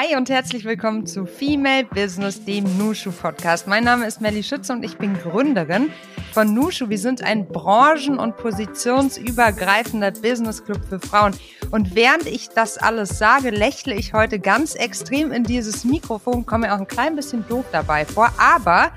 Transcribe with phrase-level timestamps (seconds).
[0.00, 3.66] Hi und herzlich willkommen zu Female Business, dem Nushu Podcast.
[3.66, 5.90] Mein Name ist Melly Schütze und ich bin Gründerin
[6.32, 6.88] von Nushu.
[6.88, 11.34] Wir sind ein branchen- und positionsübergreifender Business Club für Frauen.
[11.70, 16.68] Und während ich das alles sage, lächle ich heute ganz extrem in dieses Mikrofon, komme
[16.68, 18.32] mir auch ein klein bisschen doof dabei vor.
[18.38, 18.92] Aber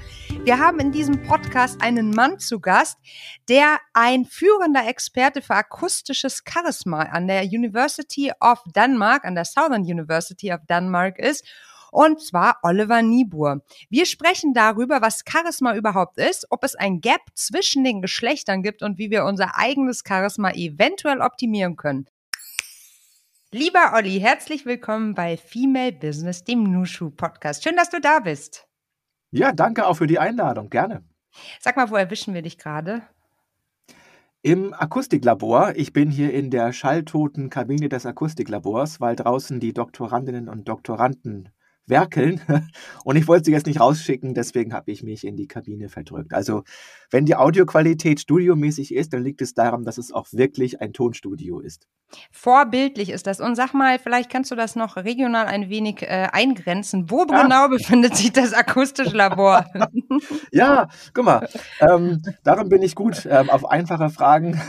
[0.46, 2.98] wir haben in diesem Podcast einen Mann zu Gast,
[3.48, 9.84] der ein führender Experte für akustisches Charisma an der University of Denmark, an der Southern
[9.84, 11.46] University of Denmark ist
[11.92, 13.62] und zwar Oliver Niebuhr.
[13.90, 18.84] Wir sprechen darüber, was Charisma überhaupt ist, ob es ein Gap zwischen den Geschlechtern gibt
[18.84, 22.08] und wie wir unser eigenes Charisma eventuell optimieren können.
[23.52, 27.64] Lieber Olli, herzlich willkommen bei Female Business, dem Nushu Podcast.
[27.64, 28.68] Schön, dass du da bist.
[29.34, 30.70] Ja, danke auch für die Einladung.
[30.70, 31.04] Gerne.
[31.60, 33.02] Sag mal, wo erwischen wir dich gerade?
[34.44, 35.74] Im Akustiklabor.
[35.76, 41.50] Ich bin hier in der schalltoten Kabine des Akustiklabors, weil draußen die Doktorandinnen und Doktoranden
[41.88, 42.42] werkeln.
[43.04, 46.34] Und ich wollte sie jetzt nicht rausschicken, deswegen habe ich mich in die Kabine verdrückt.
[46.34, 46.64] Also,
[47.12, 51.60] wenn die Audioqualität studiomäßig ist, dann liegt es daran, dass es auch wirklich ein Tonstudio
[51.60, 51.88] ist.
[52.32, 53.40] Vorbildlich ist das.
[53.40, 57.10] Und sag mal, vielleicht kannst du das noch regional ein wenig äh, eingrenzen.
[57.10, 57.44] Wo ja.
[57.44, 59.66] genau befindet sich das akustische Labor?
[60.52, 61.48] ja, guck mal,
[61.80, 64.62] ähm, darum bin ich gut, ähm, auf einfache Fragen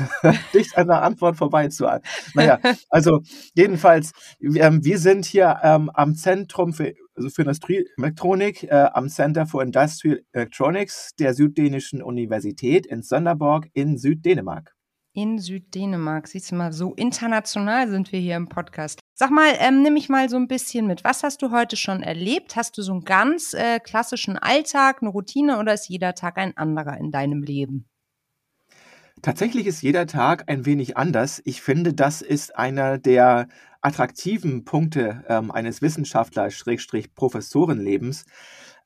[0.54, 1.86] dicht an der Antwort vorbei zu.
[2.34, 3.20] Naja, also
[3.54, 9.46] jedenfalls, ähm, wir sind hier ähm, am Zentrum für also für Industrieelektronik äh, am Center
[9.46, 14.74] for Industrial Electronics der Süddänischen Universität in Sönderborg in Süddänemark.
[15.16, 18.98] In Süddänemark, siehst du mal, so international sind wir hier im Podcast.
[19.14, 21.04] Sag mal, ähm, nimm mich mal so ein bisschen mit.
[21.04, 22.56] Was hast du heute schon erlebt?
[22.56, 26.56] Hast du so einen ganz äh, klassischen Alltag, eine Routine oder ist jeder Tag ein
[26.56, 27.88] anderer in deinem Leben?
[29.22, 31.40] Tatsächlich ist jeder Tag ein wenig anders.
[31.44, 33.46] Ich finde, das ist einer der
[33.84, 38.24] attraktiven Punkte ähm, eines Wissenschaftlers-Professorenlebens,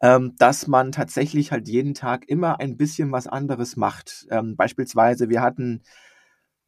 [0.02, 4.26] ähm, dass man tatsächlich halt jeden Tag immer ein bisschen was anderes macht.
[4.30, 5.82] Ähm, beispielsweise, wir hatten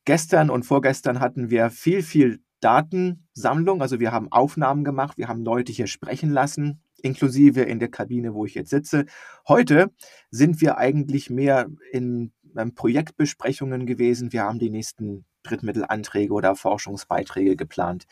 [0.05, 3.83] gestern und vorgestern hatten wir viel, viel Datensammlung.
[3.83, 8.35] Also wir haben Aufnahmen gemacht, wir haben Leute hier sprechen lassen, inklusive in der Kabine,
[8.35, 9.07] wo ich jetzt sitze.
[9.49, 9.91] Heute
[10.31, 14.33] sind wir eigentlich mehr in ähm, Projektbesprechungen gewesen.
[14.33, 18.07] Wir haben die nächsten Drittmittelanträge oder Forschungsbeiträge geplant.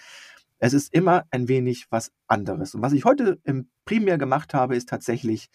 [0.59, 2.75] Es ist immer ein wenig was anderes.
[2.75, 5.51] Und was ich heute im primär gemacht habe, ist tatsächlich,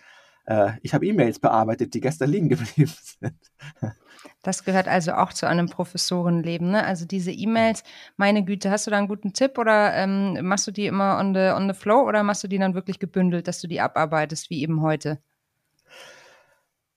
[0.46, 3.36] äh, ich habe E-Mails bearbeitet, die gestern liegen geblieben sind.
[4.42, 6.72] Das gehört also auch zu einem Professorenleben.
[6.72, 6.86] Ne?
[6.86, 7.84] Also diese E-Mails,
[8.16, 11.34] meine Güte, hast du da einen guten Tipp oder ähm, machst du die immer on
[11.34, 14.50] the, on the flow oder machst du die dann wirklich gebündelt, dass du die abarbeitest,
[14.50, 15.20] wie eben heute?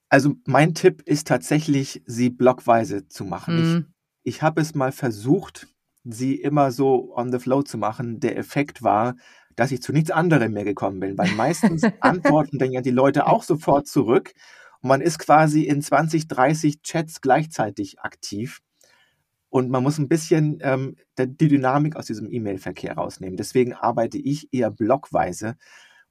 [0.09, 3.57] Also mein Tipp ist tatsächlich, sie blockweise zu machen.
[3.57, 3.87] Mhm.
[4.27, 5.69] Ich, habe es mal versucht,
[6.05, 8.21] sie immer so on the flow zu machen.
[8.21, 9.17] Der Effekt war,
[9.55, 13.27] dass ich zu nichts anderem mehr gekommen bin, weil meistens antworten dann ja die Leute
[13.27, 14.33] auch sofort zurück
[14.83, 18.61] und man ist quasi in 20, 30 Chats gleichzeitig aktiv
[19.49, 23.37] und man muss ein bisschen ähm, die Dynamik aus diesem E-Mail-Verkehr rausnehmen.
[23.37, 25.57] Deswegen arbeite ich eher blockweise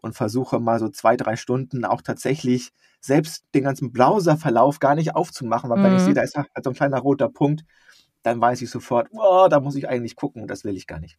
[0.01, 2.71] und versuche mal so zwei, drei Stunden auch tatsächlich
[3.01, 5.83] selbst den ganzen Browserverlauf gar nicht aufzumachen, weil mhm.
[5.83, 6.15] wenn ich sehe, mhm.
[6.15, 7.63] da ist halt so ein kleiner roter Punkt,
[8.25, 11.17] dann weiß ich sofort, oh, da muss ich eigentlich gucken, das will ich gar nicht.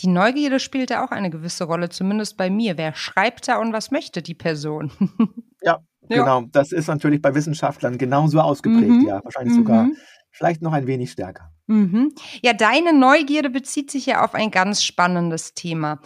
[0.00, 2.76] Die Neugierde spielt ja auch eine gewisse Rolle, zumindest bei mir.
[2.76, 4.90] Wer schreibt da und was möchte die Person?
[5.62, 6.16] ja, ja.
[6.16, 6.42] genau.
[6.50, 9.06] Das ist natürlich bei Wissenschaftlern genauso ausgeprägt, mhm.
[9.06, 9.22] ja.
[9.22, 9.58] Wahrscheinlich mhm.
[9.58, 9.88] sogar
[10.32, 11.52] vielleicht noch ein wenig stärker.
[11.68, 12.12] Mhm.
[12.42, 16.00] Ja, deine Neugierde bezieht sich ja auf ein ganz spannendes Thema.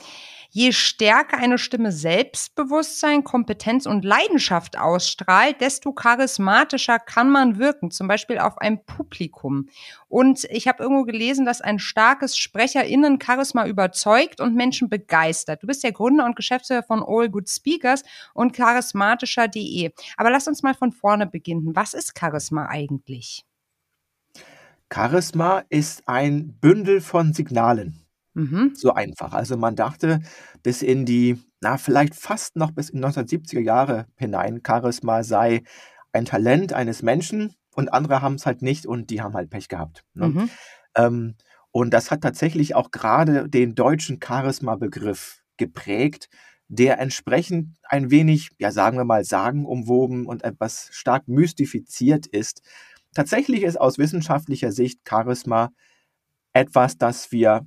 [0.55, 8.07] Je stärker eine Stimme Selbstbewusstsein, Kompetenz und Leidenschaft ausstrahlt, desto charismatischer kann man wirken, zum
[8.07, 9.71] Beispiel auf ein Publikum.
[10.09, 15.63] Und ich habe irgendwo gelesen, dass ein starkes Sprecherinnen-Charisma überzeugt und Menschen begeistert.
[15.63, 18.05] Du bist der Gründer und Geschäftsführer von All Good Speakers
[18.35, 19.91] und charismatischer.de.
[20.19, 21.75] Aber lass uns mal von vorne beginnen.
[21.75, 23.47] Was ist Charisma eigentlich?
[24.93, 28.02] Charisma ist ein Bündel von Signalen.
[28.35, 28.73] Mhm.
[28.75, 29.33] So einfach.
[29.33, 30.21] Also man dachte
[30.63, 35.63] bis in die, na, vielleicht fast noch bis in 1970er Jahre hinein, Charisma sei
[36.13, 39.69] ein Talent eines Menschen und andere haben es halt nicht und die haben halt Pech
[39.69, 40.05] gehabt.
[40.15, 40.29] Ne?
[40.29, 40.51] Mhm.
[40.97, 41.35] Ähm,
[41.71, 46.29] und das hat tatsächlich auch gerade den deutschen Charisma-Begriff geprägt,
[46.69, 52.63] der entsprechend ein wenig, ja sagen wir mal, sagenumwoben und etwas stark mystifiziert ist.
[53.15, 55.71] Tatsächlich ist aus wissenschaftlicher Sicht Charisma
[56.53, 57.67] etwas, das wir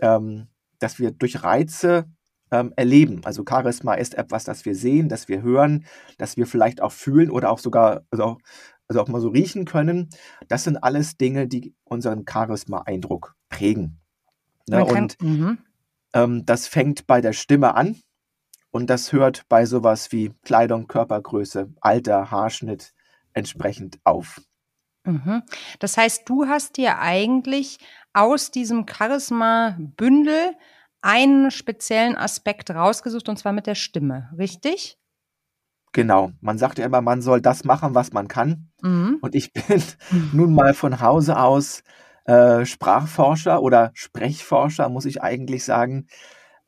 [0.00, 0.48] ähm,
[0.78, 2.04] dass wir durch Reize
[2.50, 3.22] ähm, erleben.
[3.24, 5.84] Also Charisma ist etwas, das wir sehen, das wir hören,
[6.18, 8.38] das wir vielleicht auch fühlen oder auch sogar, also auch,
[8.88, 10.10] also auch mal so riechen können.
[10.48, 14.00] Das sind alles Dinge, die unseren Charisma-Eindruck prägen.
[14.68, 14.84] Ne?
[14.84, 15.58] Und mhm.
[16.16, 18.00] Ähm, das fängt bei der Stimme an
[18.70, 22.94] und das hört bei sowas wie Kleidung, Körpergröße, Alter, Haarschnitt
[23.34, 24.40] entsprechend auf.
[25.04, 25.42] Mhm.
[25.78, 27.78] Das heißt, du hast dir eigentlich
[28.16, 30.54] aus diesem Charisma-Bündel
[31.02, 34.98] einen speziellen Aspekt rausgesucht, und zwar mit der Stimme, richtig?
[35.92, 36.32] Genau.
[36.40, 38.70] Man sagt ja immer, man soll das machen, was man kann.
[38.82, 39.18] Mhm.
[39.20, 39.82] Und ich bin
[40.32, 41.82] nun mal von Hause aus
[42.24, 46.08] äh, Sprachforscher oder Sprechforscher, muss ich eigentlich sagen.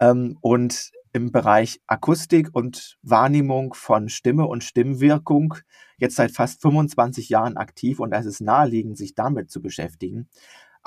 [0.00, 5.54] Ähm, und im Bereich Akustik und Wahrnehmung von Stimme und Stimmwirkung
[5.96, 10.28] jetzt seit fast 25 Jahren aktiv und es ist naheliegend, sich damit zu beschäftigen.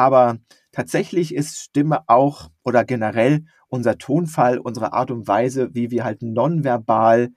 [0.02, 0.40] Aber
[0.72, 6.24] tatsächlich ist Stimme auch oder generell unser Tonfall, unsere Art und Weise, wie wir halt
[6.24, 7.30] nonverbal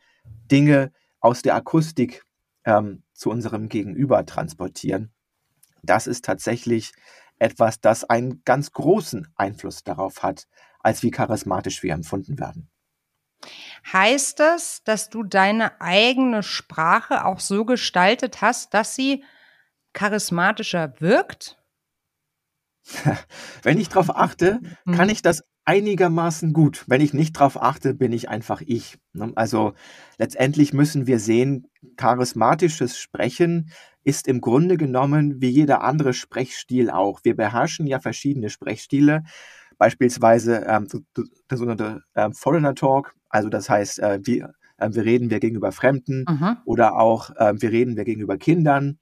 [0.51, 0.91] Dinge
[1.21, 2.25] aus der Akustik
[2.65, 5.13] ähm, zu unserem Gegenüber transportieren.
[5.83, 6.93] Das ist tatsächlich
[7.39, 10.47] etwas, das einen ganz großen Einfluss darauf hat,
[10.81, 12.71] als wie charismatisch wir empfunden werden.
[13.93, 19.23] Heißt das, dass du deine eigene Sprache auch so gestaltet hast, dass sie
[19.93, 21.59] charismatischer wirkt?
[23.63, 25.13] Wenn ich darauf achte, kann mhm.
[25.13, 26.85] ich das einigermaßen gut.
[26.87, 28.99] Wenn ich nicht darauf achte, bin ich einfach ich.
[29.13, 29.33] Ne?
[29.35, 29.73] Also
[30.19, 31.67] letztendlich müssen wir sehen,
[31.97, 33.71] charismatisches Sprechen
[34.03, 37.21] ist im Grunde genommen wie jeder andere Sprechstil auch.
[37.23, 39.23] Wir beherrschen ja verschiedene Sprechstile
[39.79, 40.87] Beispielsweise ähm,
[41.51, 45.73] der sogenannte ähm, Foreigner Talk, also das heißt, äh, wir, äh, wir reden wir gegenüber
[45.73, 46.57] Fremden mhm.
[46.65, 48.99] oder auch äh, wir reden wir gegenüber Kindern.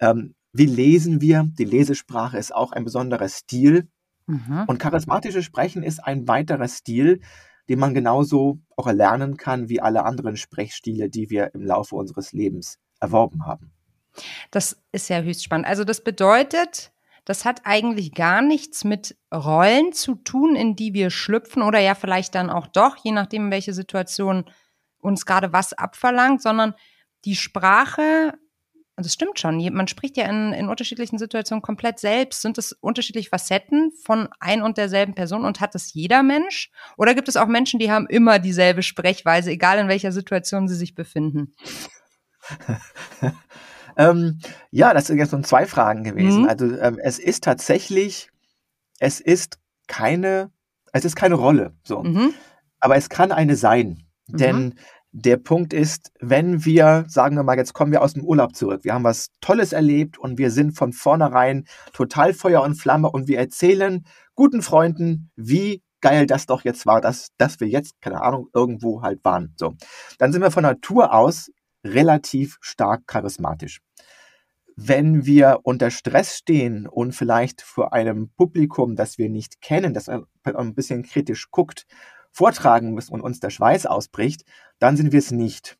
[0.00, 1.48] Ähm, wie lesen wir?
[1.58, 3.88] Die Lesesprache ist auch ein besonderer Stil.
[4.26, 4.64] Mhm.
[4.68, 7.20] Und charismatisches Sprechen ist ein weiterer Stil,
[7.68, 12.32] den man genauso auch erlernen kann wie alle anderen Sprechstile, die wir im Laufe unseres
[12.32, 13.72] Lebens erworben haben.
[14.52, 15.66] Das ist ja höchst spannend.
[15.66, 16.92] Also das bedeutet,
[17.24, 21.96] das hat eigentlich gar nichts mit Rollen zu tun, in die wir schlüpfen oder ja
[21.96, 24.44] vielleicht dann auch doch, je nachdem, welche Situation
[24.98, 26.74] uns gerade was abverlangt, sondern
[27.24, 28.34] die Sprache,
[28.96, 32.42] das stimmt schon, man spricht ja in, in unterschiedlichen Situationen komplett selbst.
[32.42, 36.70] Sind es unterschiedliche Facetten von ein und derselben Person und hat es jeder Mensch?
[36.96, 40.76] Oder gibt es auch Menschen, die haben immer dieselbe Sprechweise, egal in welcher Situation sie
[40.76, 41.54] sich befinden?
[43.96, 46.42] Ähm, ja, das sind jetzt so zwei Fragen gewesen.
[46.42, 46.48] Mhm.
[46.48, 48.30] Also ähm, es ist tatsächlich,
[48.98, 50.50] es ist keine,
[50.92, 51.74] es ist keine Rolle.
[51.84, 52.02] So.
[52.02, 52.34] Mhm.
[52.80, 54.04] Aber es kann eine sein.
[54.26, 54.36] Mhm.
[54.36, 54.74] Denn
[55.16, 58.82] der Punkt ist, wenn wir, sagen wir mal, jetzt kommen wir aus dem Urlaub zurück,
[58.82, 63.28] wir haben was Tolles erlebt und wir sind von vornherein total Feuer und Flamme und
[63.28, 68.22] wir erzählen guten Freunden, wie geil das doch jetzt war, dass, dass wir jetzt, keine
[68.22, 69.54] Ahnung, irgendwo halt waren.
[69.56, 69.74] So.
[70.18, 71.48] Dann sind wir von Natur aus
[71.84, 73.78] relativ stark charismatisch.
[74.76, 80.08] Wenn wir unter Stress stehen und vielleicht vor einem Publikum, das wir nicht kennen, das
[80.08, 81.86] ein bisschen kritisch guckt,
[82.34, 84.44] vortragen müssen und uns der Schweiß ausbricht,
[84.80, 85.78] dann sind wir es nicht.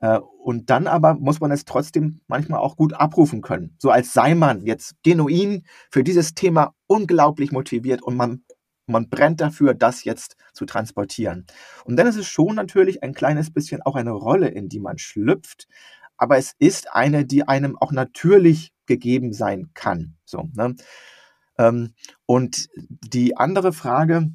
[0.00, 3.76] Äh, und dann aber muss man es trotzdem manchmal auch gut abrufen können.
[3.78, 8.42] So als sei man jetzt genuin für dieses Thema unglaublich motiviert und man,
[8.86, 11.46] man brennt dafür, das jetzt zu transportieren.
[11.84, 14.96] Und dann ist es schon natürlich ein kleines bisschen auch eine Rolle, in die man
[14.96, 15.68] schlüpft,
[16.16, 20.16] aber es ist eine, die einem auch natürlich gegeben sein kann.
[20.24, 20.76] So, ne?
[21.58, 21.92] ähm,
[22.24, 24.30] und die andere Frage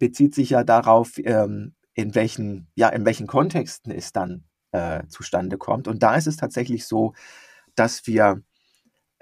[0.00, 5.58] bezieht sich ja darauf, ähm, in welchen, ja, in welchen Kontexten es dann äh, zustande
[5.58, 5.86] kommt.
[5.86, 7.12] Und da ist es tatsächlich so,
[7.76, 8.42] dass wir,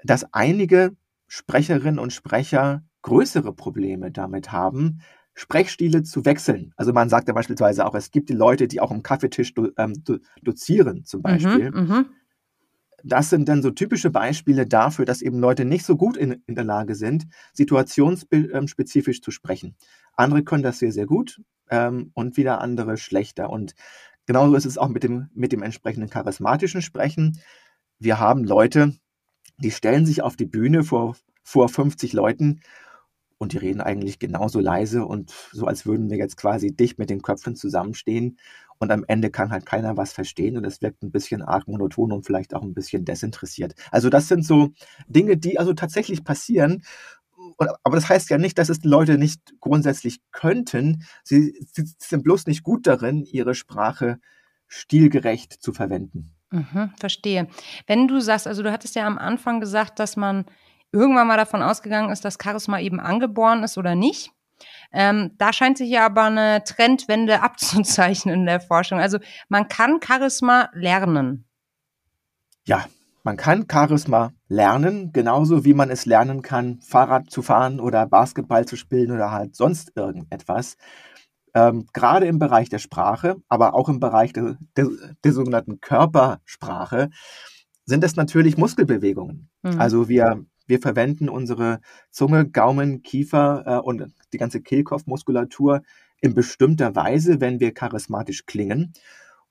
[0.03, 0.95] dass einige
[1.27, 5.01] Sprecherinnen und Sprecher größere Probleme damit haben,
[5.35, 6.73] Sprechstile zu wechseln.
[6.75, 9.69] Also man sagt ja beispielsweise auch, es gibt die Leute, die auch am Kaffeetisch do,
[9.77, 11.71] ähm, do, dozieren zum mhm, Beispiel.
[11.71, 12.05] Mhm,
[13.03, 16.55] das sind dann so typische Beispiele dafür, dass eben Leute nicht so gut in, in
[16.55, 19.75] der Lage sind, situationsspezifisch zu sprechen.
[20.13, 23.49] Andere können das sehr, sehr gut ähm, und wieder andere schlechter.
[23.49, 23.75] Und
[24.25, 27.39] genauso ist es auch mit dem, mit dem entsprechenden charismatischen Sprechen.
[27.99, 28.95] Wir haben Leute,
[29.57, 32.61] die stellen sich auf die Bühne vor, vor 50 Leuten
[33.37, 37.09] und die reden eigentlich genauso leise und so, als würden wir jetzt quasi dicht mit
[37.09, 38.37] den Köpfen zusammenstehen
[38.79, 42.11] und am Ende kann halt keiner was verstehen und es wirkt ein bisschen arg monoton
[42.11, 43.75] und vielleicht auch ein bisschen desinteressiert.
[43.91, 44.69] Also das sind so
[45.07, 46.83] Dinge, die also tatsächlich passieren.
[47.83, 51.03] Aber das heißt ja nicht, dass es Leute nicht grundsätzlich könnten.
[51.23, 54.19] Sie, sie sind bloß nicht gut darin, ihre Sprache
[54.67, 56.31] stilgerecht zu verwenden.
[56.51, 57.47] Mhm, verstehe.
[57.85, 60.45] Wenn du sagst, also du hattest ja am Anfang gesagt, dass man
[60.91, 64.31] irgendwann mal davon ausgegangen ist, dass Charisma eben angeboren ist oder nicht.
[64.91, 68.99] Ähm, da scheint sich ja aber eine Trendwende abzuzeichnen in der Forschung.
[68.99, 71.45] Also man kann Charisma lernen.
[72.65, 72.85] Ja,
[73.23, 78.65] man kann Charisma lernen, genauso wie man es lernen kann, Fahrrad zu fahren oder Basketball
[78.65, 80.77] zu spielen oder halt sonst irgendetwas.
[81.53, 84.87] Ähm, gerade im Bereich der Sprache, aber auch im Bereich der, der,
[85.23, 87.09] der sogenannten Körpersprache
[87.85, 89.49] sind es natürlich Muskelbewegungen.
[89.63, 89.79] Mhm.
[89.79, 95.81] Also wir, wir verwenden unsere Zunge, Gaumen, Kiefer äh, und die ganze Kehlkopfmuskulatur
[96.21, 98.93] in bestimmter Weise, wenn wir charismatisch klingen.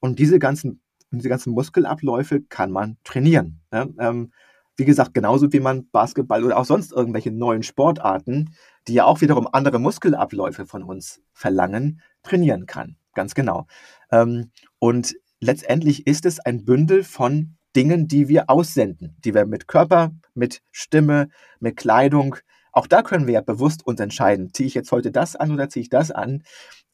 [0.00, 3.60] Und diese ganzen, diese ganzen Muskelabläufe kann man trainieren.
[3.70, 3.92] Ne?
[3.98, 4.32] Ähm,
[4.76, 8.54] wie gesagt, genauso wie man Basketball oder auch sonst irgendwelche neuen Sportarten,
[8.86, 12.96] die ja auch wiederum andere Muskelabläufe von uns verlangen, trainieren kann.
[13.14, 13.66] Ganz genau.
[14.12, 19.68] Ähm, und letztendlich ist es ein Bündel von Dingen, die wir aussenden, die wir mit
[19.68, 21.28] Körper, mit Stimme,
[21.60, 22.36] mit Kleidung,
[22.72, 25.68] auch da können wir ja bewusst uns entscheiden, ziehe ich jetzt heute das an oder
[25.68, 26.44] ziehe ich das an.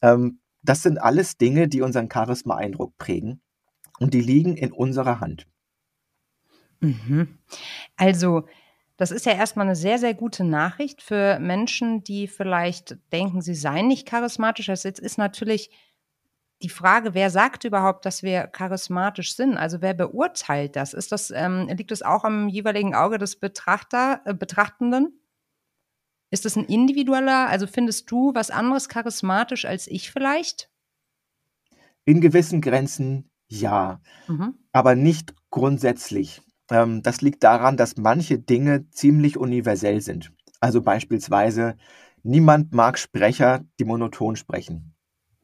[0.01, 3.41] Ähm, das sind alles Dinge, die unseren Charisma-Eindruck prägen
[3.99, 5.47] und die liegen in unserer Hand.
[6.79, 7.37] Mhm.
[7.95, 8.47] Also,
[8.97, 13.55] das ist ja erstmal eine sehr, sehr gute Nachricht für Menschen, die vielleicht denken, sie
[13.55, 14.67] seien nicht charismatisch.
[14.67, 15.69] Das jetzt ist natürlich
[16.61, 19.57] die Frage, wer sagt überhaupt, dass wir charismatisch sind?
[19.57, 20.93] Also wer beurteilt das?
[20.93, 25.19] Ist das ähm, liegt es auch am jeweiligen Auge des Betrachter, äh, Betrachtenden?
[26.31, 30.69] Ist das ein individueller, also findest du was anderes charismatisch als ich vielleicht?
[32.05, 34.55] In gewissen Grenzen ja, mhm.
[34.71, 36.41] aber nicht grundsätzlich.
[36.71, 40.33] Ähm, das liegt daran, dass manche Dinge ziemlich universell sind.
[40.59, 41.75] Also beispielsweise,
[42.23, 44.95] niemand mag Sprecher, die monoton sprechen.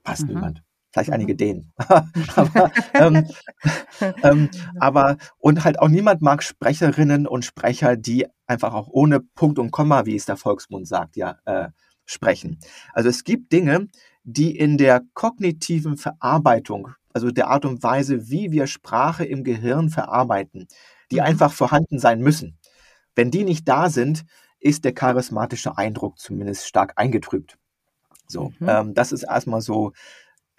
[0.03, 0.29] Fast mhm.
[0.29, 0.63] niemand.
[0.91, 1.15] Vielleicht mhm.
[1.15, 1.73] einige denen.
[2.35, 3.27] aber, ähm,
[4.23, 9.59] ähm, aber, und halt auch niemand mag Sprecherinnen und Sprecher, die einfach auch ohne Punkt
[9.59, 11.69] und Komma, wie es der Volksmund sagt, ja, äh,
[12.05, 12.59] sprechen.
[12.93, 13.87] Also es gibt Dinge,
[14.23, 19.89] die in der kognitiven Verarbeitung, also der Art und Weise, wie wir Sprache im Gehirn
[19.89, 20.67] verarbeiten,
[21.09, 21.21] die mhm.
[21.23, 22.57] einfach vorhanden sein müssen.
[23.15, 24.25] Wenn die nicht da sind,
[24.59, 27.57] ist der charismatische Eindruck zumindest stark eingetrübt.
[28.27, 28.69] So, mhm.
[28.69, 29.91] ähm, das ist erstmal so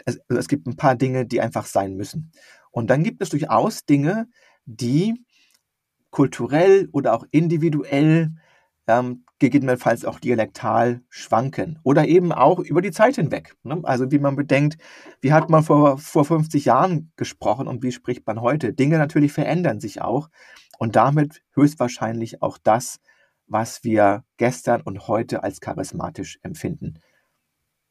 [0.07, 2.33] es, also es gibt ein paar Dinge, die einfach sein müssen.
[2.71, 4.29] Und dann gibt es durchaus Dinge,
[4.65, 5.25] die
[6.11, 8.33] kulturell oder auch individuell,
[8.87, 13.57] ähm, gegebenenfalls auch dialektal schwanken oder eben auch über die Zeit hinweg.
[13.65, 13.81] Ne?
[13.83, 14.77] Also wie man bedenkt,
[15.21, 18.73] wie hat man vor, vor 50 Jahren gesprochen und wie spricht man heute?
[18.73, 20.29] Dinge natürlich verändern sich auch
[20.79, 23.01] und damit höchstwahrscheinlich auch das,
[23.47, 26.99] was wir gestern und heute als charismatisch empfinden.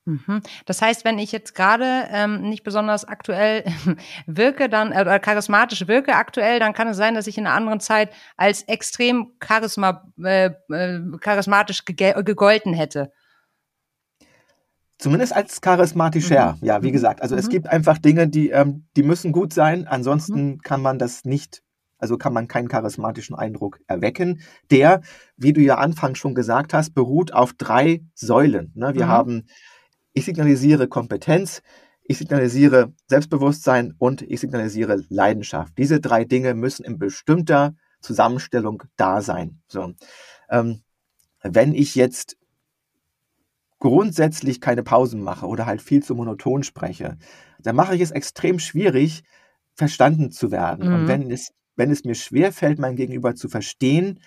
[0.05, 0.41] Mhm.
[0.65, 3.63] Das heißt, wenn ich jetzt gerade ähm, nicht besonders aktuell
[4.25, 7.55] wirke, dann äh, oder charismatisch wirke aktuell, dann kann es sein, dass ich in einer
[7.55, 13.12] anderen Zeit als extrem charisma, äh, äh, charismatisch gegolten hätte.
[14.98, 16.65] Zumindest als charismatischer, mhm.
[16.65, 16.93] ja, wie mhm.
[16.93, 17.22] gesagt.
[17.22, 17.39] Also mhm.
[17.39, 20.62] es gibt einfach Dinge, die, ähm, die müssen gut sein, ansonsten mhm.
[20.62, 21.63] kann man das nicht,
[22.00, 24.41] also kann man keinen charismatischen Eindruck erwecken.
[24.72, 25.01] Der,
[25.38, 28.72] wie du ja anfangs schon gesagt hast, beruht auf drei Säulen.
[28.75, 28.93] Ne?
[28.96, 29.10] Wir mhm.
[29.10, 29.46] haben
[30.13, 31.62] ich signalisiere Kompetenz,
[32.03, 35.77] ich signalisiere Selbstbewusstsein und ich signalisiere Leidenschaft.
[35.77, 39.62] Diese drei Dinge müssen in bestimmter Zusammenstellung da sein.
[39.68, 39.94] So.
[40.50, 40.82] Ähm,
[41.44, 42.38] wenn ich jetzt
[43.80, 47.18] grundsätzlich keine Pausen mache oder halt viel zu monoton spreche,
[47.60, 49.24] dann mache ich es extrem schwierig,
[49.74, 50.88] verstanden zu werden.
[50.88, 50.96] Mhm.
[50.96, 54.20] Und wenn es, wenn es mir schwerfällt, mein Gegenüber zu verstehen,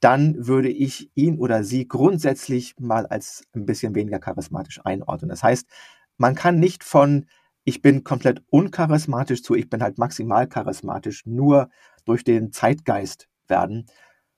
[0.00, 5.28] dann würde ich ihn oder sie grundsätzlich mal als ein bisschen weniger charismatisch einordnen.
[5.28, 5.68] Das heißt,
[6.16, 7.26] man kann nicht von
[7.64, 11.70] ich bin komplett uncharismatisch zu ich bin halt maximal charismatisch nur
[12.04, 13.86] durch den Zeitgeist werden.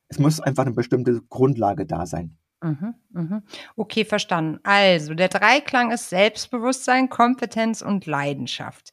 [0.09, 2.37] Es muss einfach eine bestimmte Grundlage da sein.
[2.63, 3.43] Mhm, mhm.
[3.77, 4.61] Okay, verstanden.
[4.63, 8.93] Also, der Dreiklang ist Selbstbewusstsein, Kompetenz und Leidenschaft.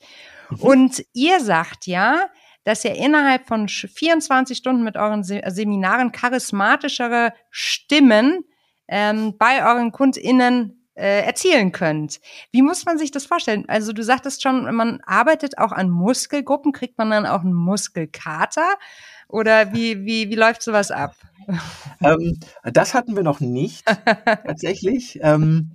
[0.49, 0.57] Mhm.
[0.57, 2.29] Und ihr sagt ja,
[2.63, 8.43] dass ihr innerhalb von 24 Stunden mit euren Seminaren charismatischere Stimmen
[8.87, 12.19] ähm, bei euren KundInnen äh, erzielen könnt.
[12.51, 13.65] Wie muss man sich das vorstellen?
[13.67, 16.73] Also du sagtest schon, man arbeitet auch an Muskelgruppen.
[16.73, 18.75] Kriegt man dann auch einen Muskelkater?
[19.29, 21.15] Oder wie, wie, wie läuft sowas ab?
[22.01, 23.85] Ähm, das hatten wir noch nicht,
[24.25, 25.19] tatsächlich.
[25.21, 25.71] Ähm,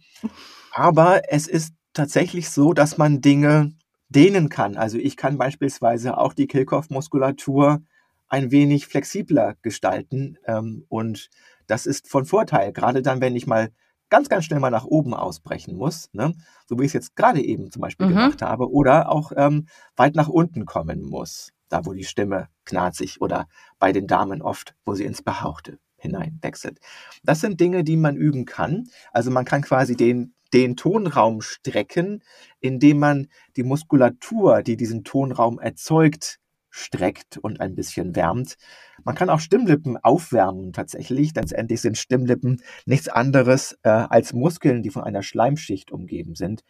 [0.72, 3.72] aber es ist tatsächlich so, dass man Dinge
[4.14, 4.76] dehnen kann.
[4.76, 7.82] Also ich kann beispielsweise auch die Kehlkopfmuskulatur
[8.28, 11.30] ein wenig flexibler gestalten ähm, und
[11.66, 13.70] das ist von Vorteil, gerade dann, wenn ich mal
[14.10, 16.34] ganz, ganz schnell mal nach oben ausbrechen muss, ne?
[16.66, 18.10] so wie ich es jetzt gerade eben zum Beispiel mhm.
[18.10, 19.66] gemacht habe, oder auch ähm,
[19.96, 23.46] weit nach unten kommen muss, da wo die Stimme knarzig oder
[23.78, 26.78] bei den Damen oft, wo sie ins Behauchte hineinwechselt.
[27.22, 28.84] Das sind Dinge, die man üben kann.
[29.12, 32.22] Also man kann quasi den den Tonraum strecken,
[32.60, 36.38] indem man die Muskulatur, die diesen Tonraum erzeugt,
[36.70, 38.56] streckt und ein bisschen wärmt.
[39.04, 41.34] Man kann auch Stimmlippen aufwärmen tatsächlich.
[41.34, 46.62] Letztendlich sind Stimmlippen nichts anderes äh, als Muskeln, die von einer Schleimschicht umgeben sind.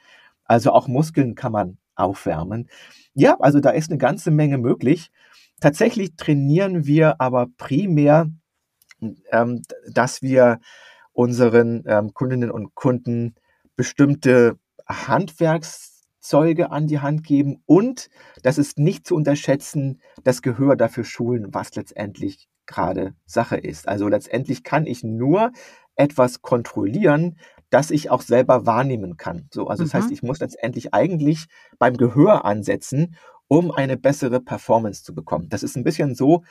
[0.45, 2.69] Also auch Muskeln kann man aufwärmen.
[3.15, 5.11] Ja, also da ist eine ganze Menge möglich.
[5.61, 8.31] Tatsächlich trainieren wir aber primär,
[9.31, 10.61] ähm, dass wir
[11.13, 13.37] unseren ähm, Kundinnen und Kunden
[13.77, 18.09] bestimmte Handwerkszeuge an die Hand geben und
[18.43, 23.89] das ist nicht zu unterschätzen, das Gehör dafür schulen, was letztendlich gerade Sache ist.
[23.89, 25.53] Also letztendlich kann ich nur
[25.97, 27.39] etwas kontrollieren,
[27.71, 29.49] das ich auch selber wahrnehmen kann.
[29.53, 30.13] So, also das heißt, mhm.
[30.13, 31.47] ich muss letztendlich eigentlich
[31.79, 33.17] beim Gehör ansetzen,
[33.49, 35.49] um eine bessere Performance zu bekommen.
[35.49, 36.45] Das ist ein bisschen so,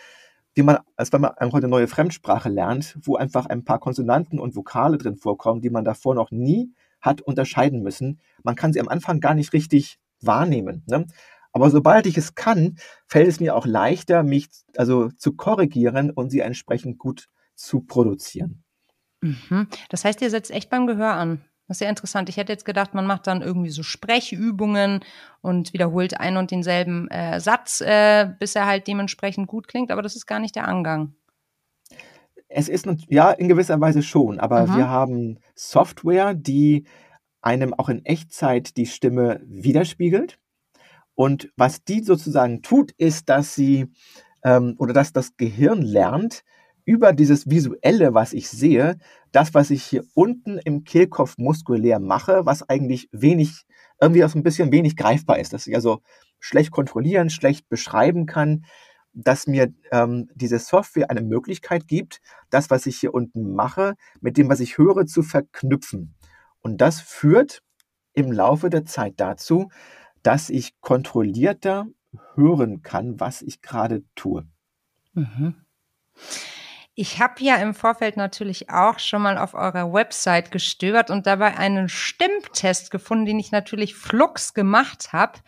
[0.54, 4.56] wie man, als wenn man eine neue Fremdsprache lernt, wo einfach ein paar Konsonanten und
[4.56, 8.20] Vokale drin vorkommen, die man davor noch nie hat unterscheiden müssen.
[8.44, 10.84] Man kann sie am Anfang gar nicht richtig wahrnehmen.
[10.88, 11.06] Ne?
[11.52, 16.32] Aber sobald ich es kann, fällt es mir auch leichter, mich also zu korrigieren und
[16.32, 18.64] sie entsprechend gut zu produzieren.
[19.22, 19.68] Mhm.
[19.90, 21.46] Das heißt, ihr setzt echt beim Gehör an.
[21.68, 22.28] Das ist ja interessant.
[22.28, 25.00] Ich hätte jetzt gedacht, man macht dann irgendwie so Sprechübungen
[25.42, 30.02] und wiederholt einen und denselben äh, Satz, äh, bis er halt dementsprechend gut klingt, aber
[30.02, 31.16] das ist gar nicht der Angang.
[32.56, 34.78] Es ist ja in gewisser Weise schon, aber mhm.
[34.78, 36.86] wir haben Software, die
[37.42, 40.40] einem auch in Echtzeit die Stimme widerspiegelt.
[41.16, 43.88] Und was die sozusagen tut, ist, dass sie
[44.44, 46.44] ähm, oder dass das Gehirn lernt,
[46.86, 48.98] über dieses Visuelle, was ich sehe,
[49.32, 53.66] das, was ich hier unten im Kehlkopf muskulär mache, was eigentlich wenig,
[54.02, 56.02] irgendwie auch so ein bisschen wenig greifbar ist, dass ich also
[56.40, 58.66] schlecht kontrollieren, schlecht beschreiben kann,
[59.14, 64.38] dass mir ähm, diese Software eine Möglichkeit gibt, das, was ich hier unten mache, mit
[64.38, 66.16] dem, was ich höre, zu verknüpfen.
[66.62, 67.62] Und das führt
[68.14, 69.70] im Laufe der Zeit dazu,
[70.24, 71.88] dass ich kontrollierter
[72.36, 74.48] hören kann, was ich gerade tue.
[75.14, 75.56] Mhm.
[76.96, 81.58] Ich habe ja im Vorfeld natürlich auch schon mal auf eurer Website gestöbert und dabei
[81.58, 85.40] einen Stimmtest gefunden, den ich natürlich flux gemacht habe.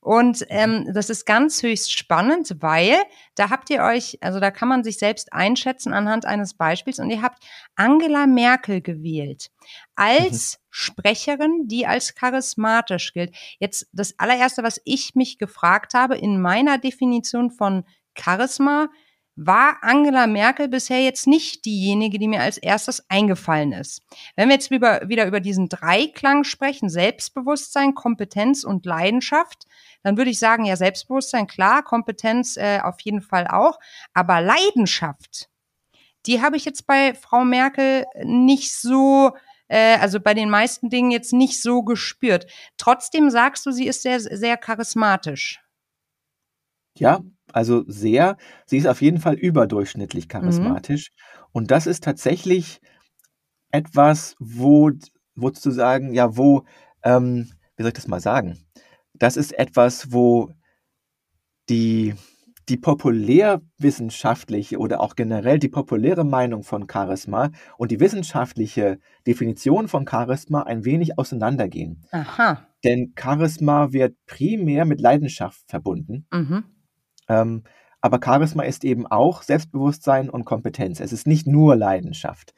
[0.00, 2.96] Und ähm, das ist ganz höchst spannend, weil
[3.34, 7.10] da habt ihr euch, also da kann man sich selbst einschätzen anhand eines Beispiels und
[7.10, 7.44] ihr habt
[7.76, 9.50] Angela Merkel gewählt
[9.96, 10.60] als mhm.
[10.70, 13.36] Sprecherin, die als charismatisch gilt.
[13.58, 17.84] Jetzt das allererste, was ich mich gefragt habe in meiner Definition von
[18.16, 18.88] Charisma,
[19.36, 24.02] war Angela Merkel bisher jetzt nicht diejenige, die mir als erstes eingefallen ist.
[24.36, 29.64] Wenn wir jetzt über, wieder über diesen Dreiklang sprechen, Selbstbewusstsein, Kompetenz und Leidenschaft,
[30.02, 33.78] dann würde ich sagen, ja, Selbstbewusstsein, klar, Kompetenz äh, auf jeden Fall auch,
[34.12, 35.48] aber Leidenschaft,
[36.26, 39.32] die habe ich jetzt bei Frau Merkel nicht so,
[39.68, 42.46] äh, also bei den meisten Dingen jetzt nicht so gespürt.
[42.76, 45.60] Trotzdem sagst du, sie ist sehr, sehr charismatisch.
[46.96, 47.20] Ja,
[47.54, 48.36] also sehr.
[48.66, 50.28] Sie ist auf jeden Fall überdurchschnittlich Mhm.
[50.28, 51.10] charismatisch.
[51.52, 52.80] Und das ist tatsächlich
[53.72, 54.90] etwas, wo
[55.36, 56.64] wo zu sagen, ja, wo,
[57.02, 58.58] ähm wie soll ich das mal sagen?
[59.14, 60.50] Das ist etwas, wo
[61.68, 62.14] die
[62.70, 70.06] die populärwissenschaftliche oder auch generell die populäre Meinung von Charisma und die wissenschaftliche Definition von
[70.08, 72.06] Charisma ein wenig auseinandergehen.
[72.10, 72.66] Aha.
[72.82, 76.26] Denn Charisma wird primär mit Leidenschaft verbunden.
[76.32, 76.64] Mhm.
[77.28, 77.64] Ähm,
[78.00, 81.00] aber Charisma ist eben auch Selbstbewusstsein und Kompetenz.
[81.00, 82.54] Es ist nicht nur Leidenschaft.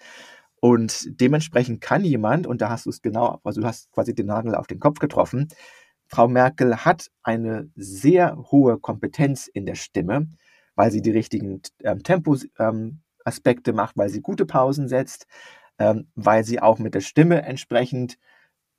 [0.60, 4.26] Und dementsprechend kann jemand, und da hast du es genau, also du hast quasi den
[4.26, 5.48] Nagel auf den Kopf getroffen,
[6.08, 10.28] Frau Merkel hat eine sehr hohe Kompetenz in der Stimme,
[10.74, 15.26] weil sie die richtigen ähm, Tempoaspekte ähm, macht, weil sie gute Pausen setzt,
[15.78, 18.18] ähm, weil sie auch mit der Stimme entsprechend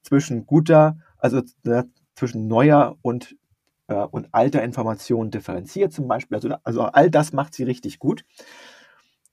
[0.03, 1.83] zwischen guter, also äh,
[2.15, 3.35] zwischen neuer und
[3.93, 6.35] und alter Informationen differenziert zum Beispiel.
[6.35, 8.25] Also, also all das macht sie richtig gut.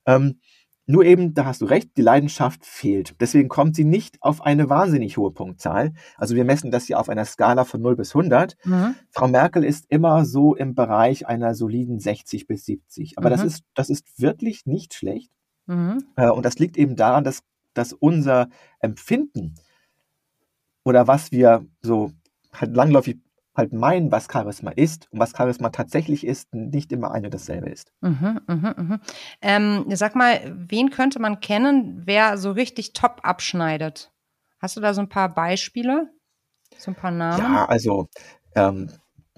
[0.05, 0.39] Ähm,
[0.87, 3.15] nur eben, da hast du recht, die Leidenschaft fehlt.
[3.19, 5.93] Deswegen kommt sie nicht auf eine wahnsinnig hohe Punktzahl.
[6.15, 8.55] Also wir messen das hier auf einer Skala von 0 bis 100.
[8.63, 8.95] Mhm.
[9.09, 13.17] Frau Merkel ist immer so im Bereich einer soliden 60 bis 70.
[13.17, 13.33] Aber mhm.
[13.33, 15.31] das, ist, das ist wirklich nicht schlecht.
[15.65, 16.05] Mhm.
[16.17, 17.41] Äh, und das liegt eben daran, dass,
[17.73, 19.55] dass unser Empfinden
[20.83, 22.11] oder was wir so
[22.53, 23.17] halt langläufig
[23.55, 27.91] halt meinen, was Charisma ist und was Charisma tatsächlich ist, nicht immer eine dasselbe ist.
[28.01, 28.99] Mhm, mh, mh.
[29.41, 34.11] Ähm, sag mal, wen könnte man kennen, wer so richtig top abschneidet?
[34.59, 36.09] Hast du da so ein paar Beispiele?
[36.77, 37.53] So ein paar Namen?
[37.53, 38.09] Ja, also
[38.55, 38.89] ähm,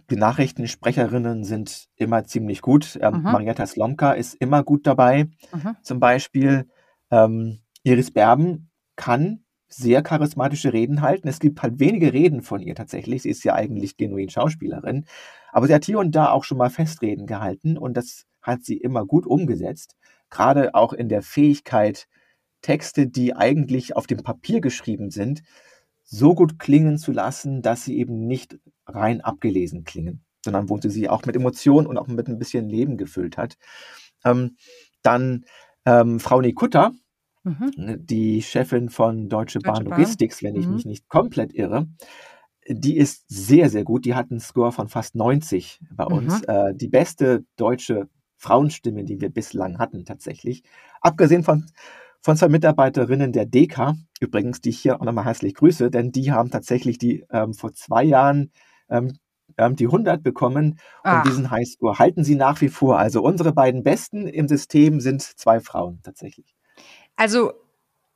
[0.10, 2.97] die Nachrichtensprecherinnen sind immer ziemlich gut.
[3.01, 3.23] Ähm, mhm.
[3.23, 5.25] Marietta Slomka ist immer gut dabei.
[5.53, 5.75] Mhm.
[5.82, 6.69] Zum Beispiel
[7.12, 11.27] ähm, Iris Berben kann sehr charismatische Reden halten.
[11.27, 13.23] Es gibt halt wenige Reden von ihr tatsächlich.
[13.23, 15.06] Sie ist ja eigentlich genuin Schauspielerin.
[15.51, 18.77] Aber sie hat hier und da auch schon mal Festreden gehalten und das hat sie
[18.77, 19.95] immer gut umgesetzt.
[20.30, 22.08] Gerade auch in der Fähigkeit,
[22.62, 25.43] Texte, die eigentlich auf dem Papier geschrieben sind,
[26.03, 30.89] so gut klingen zu lassen, dass sie eben nicht rein abgelesen klingen, sondern wo sie
[30.89, 33.58] sie auch mit Emotionen und auch mit ein bisschen Leben gefüllt hat.
[34.23, 34.56] Ähm,
[35.01, 35.45] dann
[35.86, 36.91] ähm, Frau Nikutta,
[37.43, 37.71] mhm.
[37.76, 40.76] Ne, die Chefin von Deutsche, Deutsche Bahn Logistics, wenn ich mhm.
[40.76, 41.88] mich nicht komplett irre,
[42.69, 44.06] die ist sehr, sehr gut.
[44.06, 46.41] Die hat einen Score von fast 90 bei uns.
[46.41, 46.45] Mhm.
[46.47, 50.63] Äh, die beste deutsche Frauenstimme, die wir bislang hatten, tatsächlich.
[51.02, 51.65] Abgesehen von,
[52.21, 56.32] von zwei Mitarbeiterinnen der DEKA, übrigens, die ich hier auch nochmal herzlich grüße, denn die
[56.32, 58.52] haben tatsächlich die ähm, vor zwei Jahren
[58.89, 59.17] ähm
[59.58, 61.23] die 100 bekommen Ach.
[61.23, 63.00] und diesen Highscore halten sie nach wie vor.
[63.00, 66.57] Also unsere beiden Besten im System sind zwei Frauen tatsächlich.
[67.17, 67.51] Also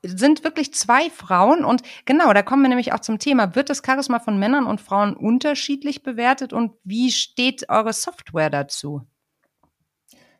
[0.03, 3.55] sind wirklich zwei Frauen und genau, da kommen wir nämlich auch zum Thema.
[3.55, 9.01] Wird das Charisma von Männern und Frauen unterschiedlich bewertet und wie steht eure Software dazu?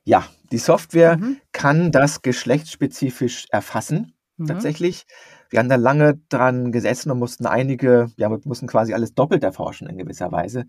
[0.03, 1.37] Ja, die Software mhm.
[1.51, 4.47] kann das geschlechtsspezifisch erfassen, mhm.
[4.47, 5.05] tatsächlich.
[5.51, 9.43] Wir haben da lange dran gesessen und mussten einige, ja, wir mussten quasi alles doppelt
[9.43, 10.65] erforschen in gewisser Weise.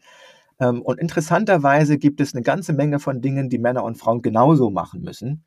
[0.60, 4.68] Ähm, und interessanterweise gibt es eine ganze Menge von Dingen, die Männer und Frauen genauso
[4.68, 5.44] machen müssen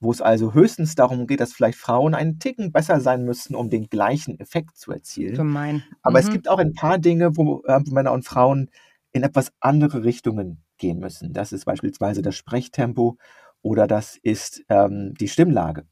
[0.00, 3.70] wo es also höchstens darum geht, dass vielleicht Frauen einen Ticken besser sein müssten, um
[3.70, 5.34] den gleichen Effekt zu erzielen.
[5.34, 5.82] Gemein.
[6.02, 6.26] Aber mhm.
[6.26, 8.70] es gibt auch ein paar Dinge, wo äh, Männer und Frauen
[9.12, 11.32] in etwas andere Richtungen gehen müssen.
[11.32, 13.16] Das ist beispielsweise das Sprechtempo
[13.62, 15.84] oder das ist ähm, die Stimmlage.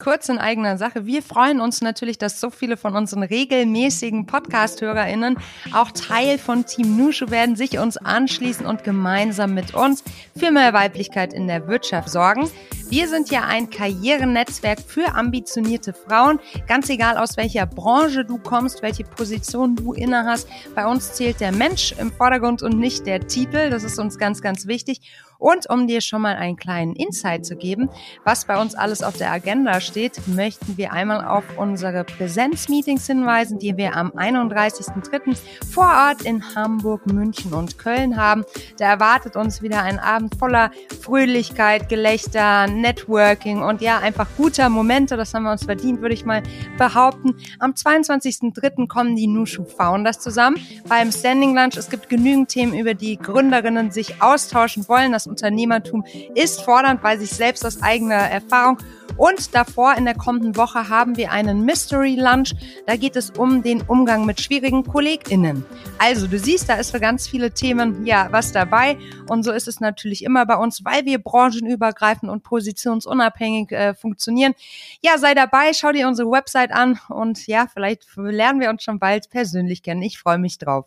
[0.00, 1.06] Kurz in eigener Sache.
[1.06, 5.36] Wir freuen uns natürlich, dass so viele von unseren regelmäßigen Podcast-HörerInnen
[5.74, 10.04] auch Teil von Team Nushu werden, sich uns anschließen und gemeinsam mit uns
[10.38, 12.48] für mehr Weiblichkeit in der Wirtschaft sorgen.
[12.90, 16.38] Wir sind ja ein Karrierenetzwerk für ambitionierte Frauen.
[16.68, 20.48] Ganz egal aus welcher Branche du kommst, welche Position du innehast.
[20.76, 23.68] Bei uns zählt der Mensch im Vordergrund und nicht der Titel.
[23.68, 25.00] Das ist uns ganz, ganz wichtig.
[25.38, 27.88] Und um dir schon mal einen kleinen Insight zu geben,
[28.24, 33.60] was bei uns alles auf der Agenda steht, möchten wir einmal auf unsere Präsenzmeetings hinweisen,
[33.60, 35.36] die wir am 31.03.
[35.72, 38.44] vor Ort in Hamburg, München und Köln haben.
[38.78, 45.16] Da erwartet uns wieder ein Abend voller Fröhlichkeit, Gelächter, Networking und ja, einfach guter Momente.
[45.16, 46.42] Das haben wir uns verdient, würde ich mal
[46.78, 47.36] behaupten.
[47.60, 48.88] Am 22.03.
[48.88, 50.56] kommen die Nushu Founders zusammen
[50.88, 51.76] beim Standing Lunch.
[51.76, 55.12] Es gibt genügend Themen, über die Gründerinnen sich austauschen wollen.
[55.12, 58.78] Das Unternehmertum ist fordernd bei sich selbst aus eigener Erfahrung.
[59.16, 62.54] Und davor in der kommenden Woche haben wir einen Mystery Lunch.
[62.86, 65.64] Da geht es um den Umgang mit schwierigen KollegInnen.
[65.98, 68.96] Also du siehst, da ist für ganz viele Themen ja was dabei.
[69.28, 74.54] Und so ist es natürlich immer bei uns, weil wir branchenübergreifend und positionsunabhängig äh, funktionieren.
[75.00, 79.00] Ja, sei dabei, schau dir unsere Website an und ja, vielleicht lernen wir uns schon
[79.00, 80.02] bald persönlich kennen.
[80.02, 80.86] Ich freue mich drauf.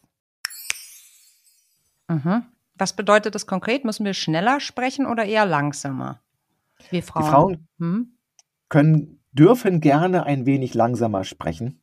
[2.08, 2.46] Mhm.
[2.76, 3.86] Was bedeutet das konkret?
[3.86, 6.22] Müssen wir schneller sprechen oder eher langsamer?
[6.90, 7.24] Wir Frauen.
[7.24, 8.18] Die Frauen hm?
[8.70, 11.82] können, dürfen gerne ein wenig langsamer sprechen.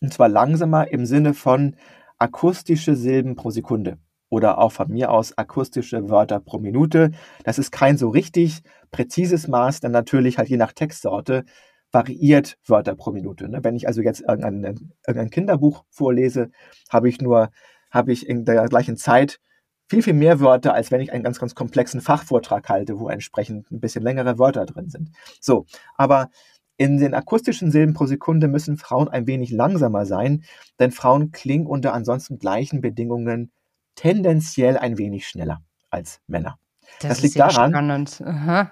[0.00, 1.76] Und zwar langsamer im Sinne von
[2.18, 7.12] akustische Silben pro Sekunde oder auch von mir aus akustische Wörter pro Minute.
[7.44, 11.44] Das ist kein so richtig präzises Maß, denn natürlich halt je nach Textsorte
[11.90, 13.48] variiert Wörter pro Minute.
[13.48, 13.64] Ne?
[13.64, 16.50] Wenn ich also jetzt irgendein, irgendein Kinderbuch vorlese,
[16.90, 17.50] habe ich nur,
[17.90, 19.40] habe ich in der gleichen Zeit
[19.88, 23.70] viel, viel mehr Wörter, als wenn ich einen ganz, ganz komplexen Fachvortrag halte, wo entsprechend
[23.70, 25.10] ein bisschen längere Wörter drin sind.
[25.40, 26.30] So, aber
[26.76, 30.44] in den akustischen Silben pro Sekunde müssen Frauen ein wenig langsamer sein,
[30.78, 33.50] denn Frauen klingen unter ansonsten gleichen Bedingungen
[33.96, 36.58] tendenziell ein wenig schneller als Männer.
[37.00, 37.72] Das, das liegt daran,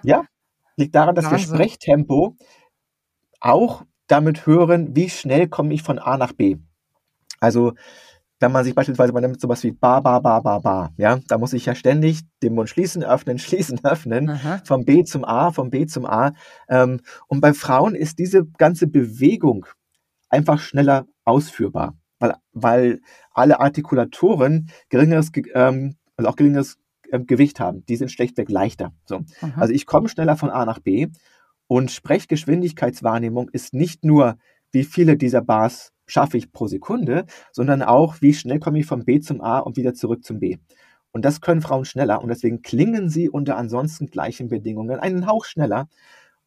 [0.03, 0.23] ja,
[0.77, 1.49] liegt daran, dass Wahnsinn.
[1.49, 2.37] wir Sprechtempo
[3.41, 6.57] auch damit hören, wie schnell komme ich von A nach B.
[7.39, 7.73] Also
[8.39, 11.37] wenn man sich beispielsweise mal nimmt sowas wie ba, ba, ba, ba, ba, ja, da
[11.37, 14.61] muss ich ja ständig den Mund schließen, öffnen, schließen, öffnen, Aha.
[14.63, 16.33] vom B zum A, vom B zum A.
[16.69, 19.65] Ähm, und bei Frauen ist diese ganze Bewegung
[20.29, 26.77] einfach schneller ausführbar, weil, weil alle Artikulatoren geringeres, ähm, also auch geringeres
[27.11, 27.85] ähm, Gewicht haben.
[27.85, 28.93] Die sind schlechtweg leichter.
[29.05, 29.21] So.
[29.55, 31.07] Also ich komme schneller von A nach B
[31.67, 34.37] und Sprechgeschwindigkeitswahrnehmung ist nicht nur,
[34.71, 39.05] wie viele dieser Bars schaffe ich pro Sekunde, sondern auch, wie schnell komme ich vom
[39.05, 40.57] B zum A und wieder zurück zum B.
[41.11, 45.45] Und das können Frauen schneller und deswegen klingen sie unter ansonsten gleichen Bedingungen einen Hauch
[45.45, 45.87] schneller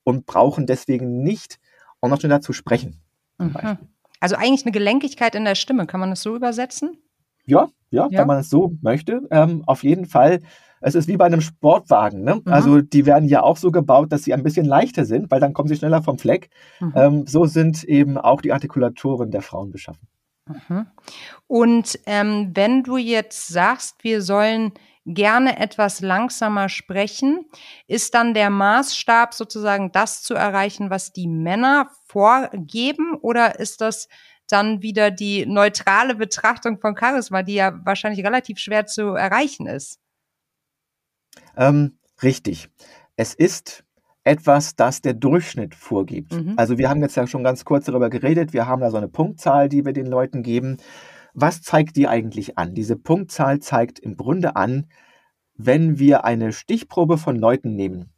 [0.04, 1.58] und brauchen deswegen nicht
[2.00, 3.00] auch noch schneller zu sprechen.
[3.38, 3.78] Mhm.
[4.20, 6.98] Also eigentlich eine Gelenkigkeit in der Stimme, kann man das so übersetzen?
[7.46, 8.20] Ja, ja, ja.
[8.20, 9.22] wenn man es so möchte.
[9.30, 10.40] Ähm, auf jeden Fall
[10.80, 12.22] es ist wie bei einem Sportwagen.
[12.22, 12.36] Ne?
[12.36, 12.52] Mhm.
[12.52, 15.52] Also die werden ja auch so gebaut, dass sie ein bisschen leichter sind, weil dann
[15.52, 16.50] kommen sie schneller vom Fleck.
[16.80, 16.92] Mhm.
[16.96, 20.08] Ähm, so sind eben auch die Artikulatoren der Frauen beschaffen.
[20.46, 20.86] Mhm.
[21.46, 24.72] Und ähm, wenn du jetzt sagst, wir sollen
[25.06, 27.46] gerne etwas langsamer sprechen,
[27.86, 34.08] ist dann der Maßstab sozusagen das zu erreichen, was die Männer vorgeben, oder ist das
[34.48, 40.00] dann wieder die neutrale Betrachtung von Charisma, die ja wahrscheinlich relativ schwer zu erreichen ist?
[41.56, 42.68] Ähm, richtig.
[43.16, 43.84] Es ist
[44.24, 46.32] etwas, das der Durchschnitt vorgibt.
[46.32, 46.54] Mhm.
[46.56, 48.52] Also wir haben jetzt ja schon ganz kurz darüber geredet.
[48.52, 50.76] Wir haben da so eine Punktzahl, die wir den Leuten geben.
[51.32, 52.74] Was zeigt die eigentlich an?
[52.74, 54.86] Diese Punktzahl zeigt im Grunde an,
[55.54, 58.12] wenn wir eine Stichprobe von Leuten nehmen,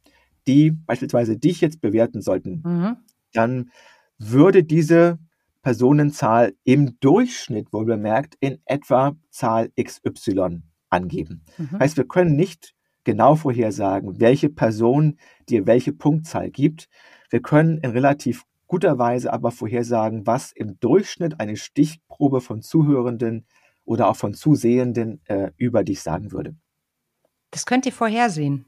[0.47, 2.97] die beispielsweise dich jetzt bewerten sollten, mhm.
[3.33, 3.71] dann
[4.17, 5.19] würde diese
[5.61, 11.43] Personenzahl im Durchschnitt, wohl bemerkt, in etwa Zahl XY angeben.
[11.57, 11.79] Mhm.
[11.79, 15.17] Heißt, wir können nicht genau vorhersagen, welche Person
[15.49, 16.89] dir welche Punktzahl gibt.
[17.29, 23.45] Wir können in relativ guter Weise aber vorhersagen, was im Durchschnitt eine Stichprobe von Zuhörenden
[23.85, 26.55] oder auch von Zusehenden äh, über dich sagen würde.
[27.51, 28.65] Das könnt ihr vorhersehen.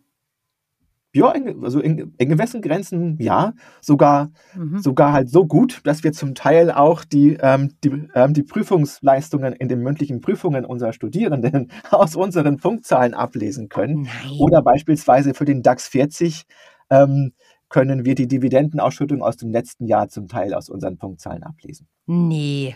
[1.15, 4.79] Ja, in, also in, in, gewissen Grenzen ja, sogar, mhm.
[4.79, 9.53] sogar halt so gut, dass wir zum Teil auch die, ähm, die, ähm, die Prüfungsleistungen
[9.53, 14.01] in den mündlichen Prüfungen unserer Studierenden aus unseren Punktzahlen ablesen können.
[14.01, 14.39] Nein.
[14.41, 16.43] Oder beispielsweise für den DAX 40
[16.89, 17.31] ähm,
[17.69, 21.87] können wir die Dividendenausschüttung aus dem letzten Jahr zum Teil aus unseren Punktzahlen ablesen.
[22.07, 22.75] Nee.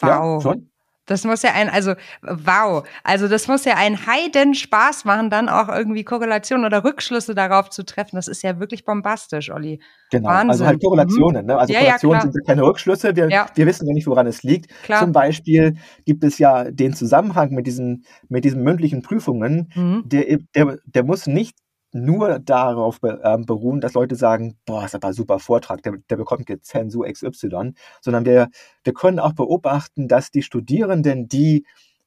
[0.00, 0.08] Wow.
[0.08, 0.70] Ja, schon.
[1.06, 5.48] Das muss ja ein, also wow, also das muss ja ein Heiden Spaß machen, dann
[5.48, 8.16] auch irgendwie Korrelationen oder Rückschlüsse darauf zu treffen.
[8.16, 9.80] Das ist ja wirklich bombastisch, Olli.
[10.10, 10.50] Genau, Wahnsinn.
[10.50, 11.42] also halt Korrelationen.
[11.42, 11.48] Mhm.
[11.48, 11.58] Ne?
[11.58, 13.16] Also ja, Korrelationen ja, sind keine Rückschlüsse.
[13.16, 13.46] Wir, ja.
[13.54, 14.70] wir wissen ja nicht, woran es liegt.
[14.84, 15.00] Klar.
[15.00, 19.70] Zum Beispiel gibt es ja den Zusammenhang mit diesen, mit diesen mündlichen Prüfungen.
[19.74, 20.02] Mhm.
[20.06, 21.56] Der, der, der muss nicht
[21.94, 26.16] nur darauf ähm, beruhen, dass Leute sagen, boah, ist aber ein super Vortrag, der, der
[26.16, 28.48] bekommt jetzt Zensur XY, sondern wir,
[28.82, 31.64] wir können auch beobachten, dass die Studierenden, die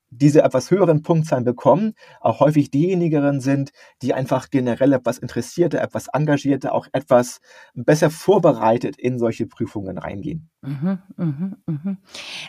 [0.10, 6.08] diese etwas höheren Punktzahlen bekommen, auch häufig diejenigen sind, die einfach generell etwas Interessierte, etwas
[6.08, 7.40] Engagierte, auch etwas
[7.74, 10.50] besser vorbereitet in solche Prüfungen reingehen.
[10.62, 11.98] Mhm, mhm, mhm.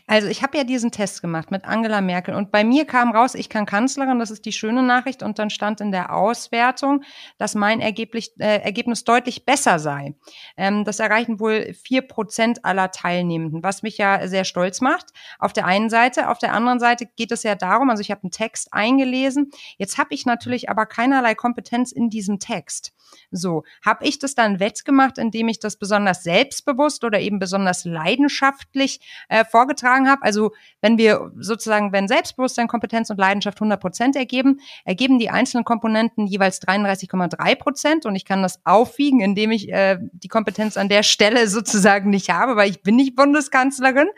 [0.07, 3.35] Also ich habe ja diesen Test gemacht mit Angela Merkel und bei mir kam raus,
[3.35, 7.03] ich kann Kanzlerin, das ist die schöne Nachricht und dann stand in der Auswertung,
[7.38, 7.92] dass mein äh,
[8.38, 10.14] Ergebnis deutlich besser sei.
[10.57, 15.11] Ähm, das erreichen wohl vier Prozent aller Teilnehmenden, was mich ja sehr stolz macht.
[15.38, 18.23] Auf der einen Seite, auf der anderen Seite geht es ja darum, also ich habe
[18.23, 22.93] einen Text eingelesen, jetzt habe ich natürlich aber keinerlei Kompetenz in diesem Text.
[23.31, 29.01] So, habe ich das dann wettgemacht, indem ich das besonders selbstbewusst oder eben besonders leidenschaftlich
[29.29, 30.23] äh, vorgetragen habe?
[30.23, 35.65] Also wenn wir sozusagen, wenn Selbstbewusstsein, Kompetenz und Leidenschaft 100 Prozent ergeben, ergeben die einzelnen
[35.65, 40.89] Komponenten jeweils 33,3 Prozent und ich kann das aufwiegen, indem ich äh, die Kompetenz an
[40.89, 44.09] der Stelle sozusagen nicht habe, weil ich bin nicht Bundeskanzlerin.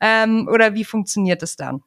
[0.00, 1.82] Ähm, oder wie funktioniert es dann?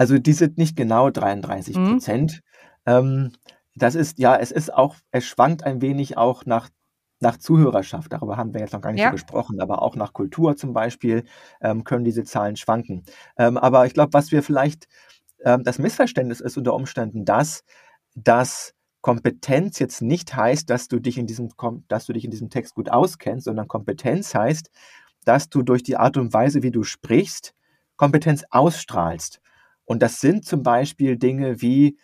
[0.00, 1.90] Also die sind nicht genau 33 mhm.
[1.90, 2.40] Prozent.
[2.86, 2.92] Mhm.
[2.92, 3.32] Ähm,
[3.74, 6.70] das ist, ja, es ist auch, es schwankt ein wenig auch nach,
[7.18, 8.10] nach Zuhörerschaft.
[8.10, 9.08] Darüber haben wir jetzt noch gar nicht ja.
[9.08, 11.24] so gesprochen, aber auch nach Kultur zum Beispiel
[11.60, 13.02] ähm, können diese Zahlen schwanken.
[13.36, 14.88] Ähm, aber ich glaube, was wir vielleicht,
[15.44, 17.62] ähm, das Missverständnis ist unter Umständen das,
[18.14, 21.50] dass Kompetenz jetzt nicht heißt, dass du dich in diesem,
[21.88, 24.70] dass du dich in diesem Text gut auskennst, sondern Kompetenz heißt,
[25.26, 27.52] dass du durch die Art und Weise, wie du sprichst,
[27.96, 29.42] Kompetenz ausstrahlst.
[29.84, 31.98] Und das sind zum Beispiel Dinge wie,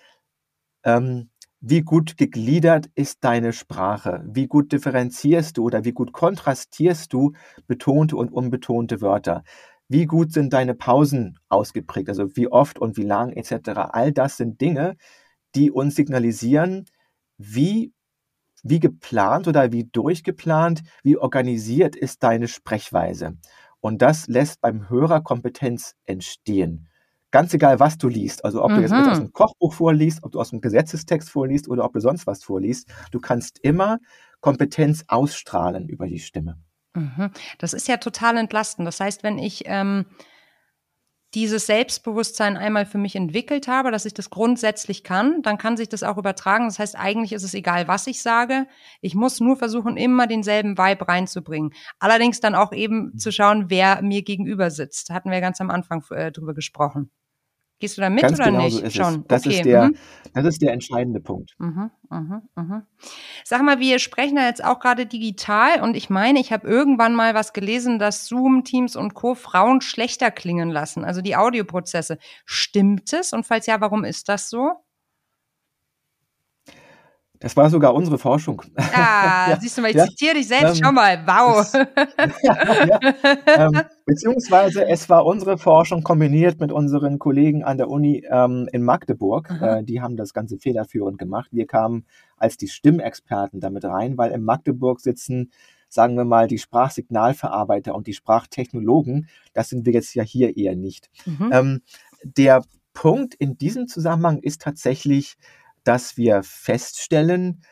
[0.84, 4.24] ähm, wie gut gegliedert ist deine Sprache?
[4.26, 7.32] Wie gut differenzierst du oder wie gut kontrastierst du
[7.66, 9.42] betonte und unbetonte Wörter?
[9.88, 12.08] Wie gut sind deine Pausen ausgeprägt?
[12.08, 13.70] Also wie oft und wie lang etc.
[13.92, 14.96] All das sind Dinge,
[15.54, 16.86] die uns signalisieren,
[17.38, 17.92] wie,
[18.62, 23.36] wie geplant oder wie durchgeplant, wie organisiert ist deine Sprechweise.
[23.80, 26.88] Und das lässt beim Hörer Kompetenz entstehen.
[27.36, 28.46] Ganz egal, was du liest.
[28.46, 28.76] Also ob mhm.
[28.76, 29.24] du jetzt aus mhm.
[29.24, 32.88] dem Kochbuch vorliest, ob du aus dem Gesetzestext vorliest oder ob du sonst was vorliest.
[33.10, 33.98] Du kannst immer
[34.40, 36.56] Kompetenz ausstrahlen über die Stimme.
[36.94, 37.30] Mhm.
[37.58, 38.88] Das ist ja total entlastend.
[38.88, 40.06] Das heißt, wenn ich ähm,
[41.34, 45.90] dieses Selbstbewusstsein einmal für mich entwickelt habe, dass ich das grundsätzlich kann, dann kann sich
[45.90, 46.64] das auch übertragen.
[46.64, 48.66] Das heißt, eigentlich ist es egal, was ich sage.
[49.02, 51.74] Ich muss nur versuchen, immer denselben Vibe reinzubringen.
[51.98, 55.10] Allerdings dann auch eben zu schauen, wer mir gegenüber sitzt.
[55.10, 57.10] Hatten wir ganz am Anfang äh, drüber gesprochen.
[57.78, 58.78] Gehst du da mit Ganz oder genau nicht?
[58.78, 59.14] So ist Schon.
[59.14, 59.24] Es.
[59.28, 59.56] Das, okay.
[59.56, 59.96] ist der, mhm.
[60.32, 61.54] das ist der entscheidende Punkt.
[61.58, 62.82] Mhm, mhm, mhm.
[63.44, 67.14] Sag mal, wir sprechen da jetzt auch gerade digital und ich meine, ich habe irgendwann
[67.14, 69.34] mal was gelesen, dass Zoom, Teams und Co.
[69.34, 72.18] Frauen schlechter klingen lassen, also die Audioprozesse.
[72.46, 73.34] Stimmt es?
[73.34, 74.72] Und falls ja, warum ist das so?
[77.40, 78.62] Das war sogar unsere Forschung.
[78.76, 81.22] Ah, ja, siehst du mal, ich ja, zitiere dich selbst ähm, schon mal.
[81.26, 81.72] Wow.
[82.42, 83.00] ja,
[83.46, 88.82] ähm, beziehungsweise es war unsere Forschung kombiniert mit unseren Kollegen an der Uni ähm, in
[88.82, 89.50] Magdeburg.
[89.60, 91.50] Äh, die haben das Ganze federführend gemacht.
[91.52, 95.50] Wir kamen als die Stimmexperten damit rein, weil in Magdeburg sitzen,
[95.88, 99.28] sagen wir mal, die Sprachsignalverarbeiter und die Sprachtechnologen.
[99.52, 101.10] Das sind wir jetzt ja hier eher nicht.
[101.26, 101.50] Mhm.
[101.52, 101.82] Ähm,
[102.22, 105.36] der Punkt in diesem Zusammenhang ist tatsächlich,
[105.86, 107.62] dass wir feststellen,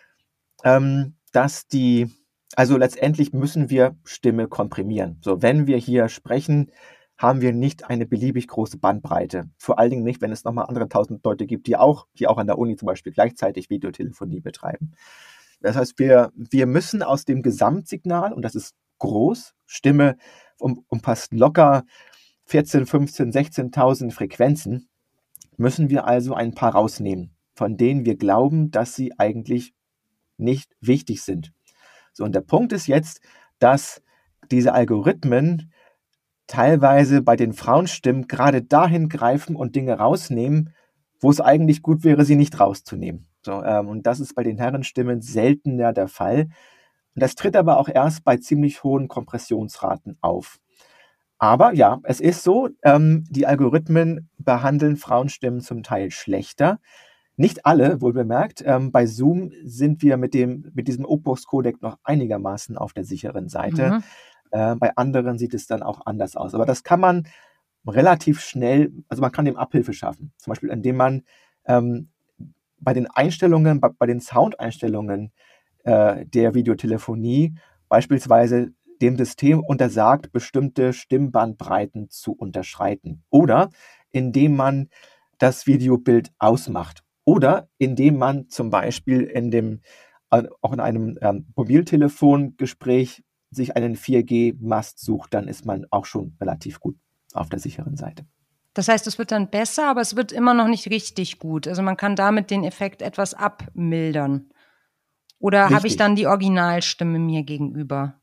[0.63, 2.09] ähm, dass die,
[2.55, 5.19] also letztendlich müssen wir Stimme komprimieren.
[5.21, 6.71] So, wenn wir hier sprechen,
[7.19, 9.51] haben wir nicht eine beliebig große Bandbreite.
[9.59, 12.39] Vor allen Dingen nicht, wenn es nochmal andere tausend Leute gibt, die auch, die auch
[12.39, 14.93] an der Uni zum Beispiel gleichzeitig Videotelefonie betreiben.
[15.61, 20.17] Das heißt, wir, wir müssen aus dem Gesamtsignal, und das ist groß, Stimme
[20.59, 21.85] um, umfasst locker
[22.47, 24.89] 14, 15, 16.000 Frequenzen,
[25.57, 29.75] müssen wir also ein paar rausnehmen von denen wir glauben, dass sie eigentlich
[30.37, 31.53] nicht wichtig sind.
[32.13, 33.21] So, und der Punkt ist jetzt,
[33.59, 34.03] dass
[34.51, 35.73] diese Algorithmen
[36.47, 40.75] teilweise bei den Frauenstimmen gerade dahin greifen und Dinge rausnehmen,
[41.21, 43.27] wo es eigentlich gut wäre, sie nicht rauszunehmen.
[43.43, 46.49] So, ähm, und das ist bei den Herrenstimmen seltener der Fall.
[47.15, 50.59] Und das tritt aber auch erst bei ziemlich hohen Kompressionsraten auf.
[51.39, 56.79] Aber ja, es ist so, ähm, die Algorithmen behandeln Frauenstimmen zum Teil schlechter.
[57.37, 58.63] Nicht alle, wohl bemerkt.
[58.65, 63.49] Ähm, bei Zoom sind wir mit, dem, mit diesem Opus-Codec noch einigermaßen auf der sicheren
[63.49, 63.91] Seite.
[63.91, 64.03] Mhm.
[64.51, 66.55] Äh, bei anderen sieht es dann auch anders aus.
[66.55, 67.27] Aber das kann man
[67.87, 70.33] relativ schnell, also man kann dem Abhilfe schaffen.
[70.39, 71.23] Zum Beispiel, indem man
[71.67, 72.09] ähm,
[72.79, 75.33] bei den Einstellungen, bei, bei den Soundeinstellungen
[75.85, 77.57] äh, der Videotelefonie
[77.89, 83.23] beispielsweise dem System untersagt, bestimmte Stimmbandbreiten zu unterschreiten.
[83.31, 83.71] Oder
[84.13, 84.89] indem man
[85.39, 87.04] das Videobild ausmacht.
[87.25, 89.81] Oder indem man zum Beispiel in dem,
[90.31, 96.37] äh, auch in einem ähm, Mobiltelefongespräch sich einen 4G-Mast sucht, dann ist man auch schon
[96.41, 96.97] relativ gut
[97.33, 98.27] auf der sicheren Seite.
[98.75, 101.69] Das heißt, es wird dann besser, aber es wird immer noch nicht richtig gut.
[101.69, 104.51] Also man kann damit den Effekt etwas abmildern.
[105.39, 108.21] Oder habe ich dann die Originalstimme mir gegenüber?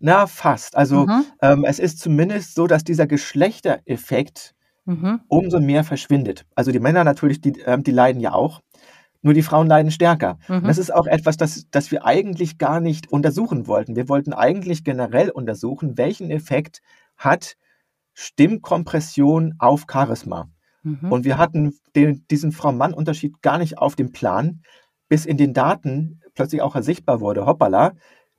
[0.00, 0.76] Na, fast.
[0.76, 1.24] Also mhm.
[1.40, 4.55] ähm, es ist zumindest so, dass dieser Geschlechtereffekt
[4.86, 5.20] mhm.
[5.28, 6.46] umso mehr verschwindet.
[6.54, 8.62] Also die Männer natürlich, die, äh, die leiden ja auch.
[9.22, 10.38] Nur die Frauen leiden stärker.
[10.48, 10.64] Mhm.
[10.64, 13.96] Das ist auch etwas, das, das wir eigentlich gar nicht untersuchen wollten.
[13.96, 16.80] Wir wollten eigentlich generell untersuchen, welchen Effekt
[17.16, 17.56] hat
[18.14, 20.48] Stimmkompression auf Charisma.
[20.82, 21.10] Mhm.
[21.10, 24.62] Und wir hatten den, diesen Frau-Mann-Unterschied gar nicht auf dem Plan,
[25.08, 27.94] bis in den Daten plötzlich auch sichtbar wurde, hoppala,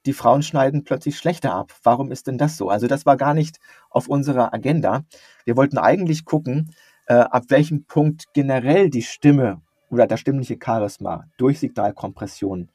[0.07, 1.73] die Frauen schneiden plötzlich schlechter ab.
[1.83, 2.69] Warum ist denn das so?
[2.69, 5.03] Also das war gar nicht auf unserer Agenda.
[5.45, 6.73] Wir wollten eigentlich gucken,
[7.07, 12.69] äh, ab welchem Punkt generell die Stimme oder das stimmliche Charisma durch Signalkompression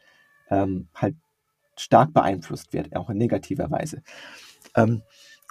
[0.50, 1.16] ähm, halt
[1.76, 4.02] stark beeinflusst wird, auch in negativer Weise.
[4.76, 5.02] Ähm,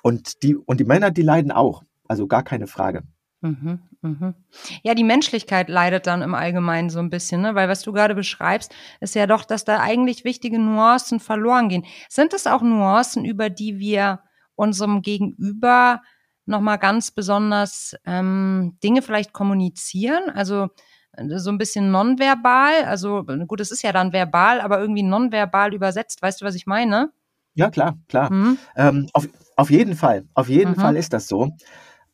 [0.04, 3.04] und, die, und die Männer, die leiden auch, also gar keine Frage.
[3.42, 4.36] Mhm, mhm.
[4.84, 7.56] Ja, die Menschlichkeit leidet dann im Allgemeinen so ein bisschen, ne?
[7.56, 11.86] weil was du gerade beschreibst, ist ja doch, dass da eigentlich wichtige Nuancen verloren gehen.
[12.08, 14.22] Sind es auch Nuancen, über die wir
[14.56, 16.02] unserem Gegenüber
[16.46, 20.30] nochmal ganz besonders ähm, Dinge vielleicht kommunizieren?
[20.30, 20.68] Also
[21.14, 25.74] äh, so ein bisschen nonverbal, also gut, es ist ja dann verbal, aber irgendwie nonverbal
[25.74, 26.22] übersetzt.
[26.22, 27.12] Weißt du, was ich meine?
[27.56, 28.32] Ja, klar, klar.
[28.32, 28.60] Mhm.
[28.76, 30.80] Ähm, auf, auf jeden Fall, auf jeden mhm.
[30.80, 31.50] Fall ist das so.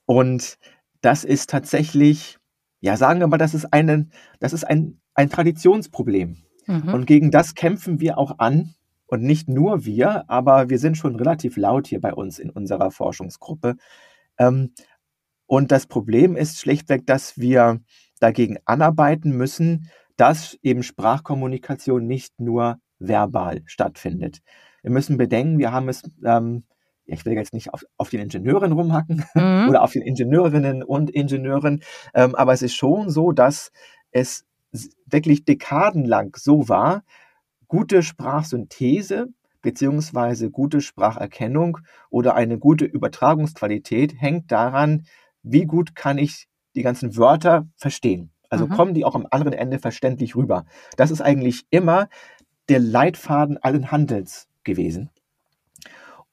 [0.06, 0.58] Und
[1.02, 2.38] das ist tatsächlich,
[2.80, 4.08] ja, sagen wir mal, das ist, eine,
[4.40, 6.38] das ist ein, ein Traditionsproblem.
[6.68, 6.94] Mhm.
[6.94, 8.74] Und gegen das kämpfen wir auch an.
[9.10, 12.92] Und nicht nur wir, aber wir sind schon relativ laut hier bei uns in unserer
[12.92, 13.78] Forschungsgruppe.
[14.38, 14.74] Ähm,
[15.46, 17.80] und das Problem ist schlichtweg, dass wir
[18.20, 24.40] dagegen anarbeiten müssen, dass eben Sprachkommunikation nicht nur verbal stattfindet.
[24.82, 26.64] Wir müssen bedenken, wir haben es ähm,
[27.08, 29.70] ich will jetzt nicht auf, auf den Ingenieuren rumhacken mhm.
[29.70, 31.82] oder auf den Ingenieurinnen und Ingenieuren,
[32.14, 33.72] ähm, aber es ist schon so, dass
[34.12, 34.46] es
[35.06, 37.04] wirklich dekadenlang so war,
[37.68, 39.30] gute Sprachsynthese
[39.62, 45.06] beziehungsweise gute Spracherkennung oder eine gute Übertragungsqualität hängt daran,
[45.44, 48.32] wie gut kann ich die ganzen Wörter verstehen.
[48.50, 48.70] Also mhm.
[48.70, 50.66] kommen die auch am anderen Ende verständlich rüber.
[50.96, 52.08] Das ist eigentlich immer
[52.70, 55.10] der Leitfaden allen Handels gewesen.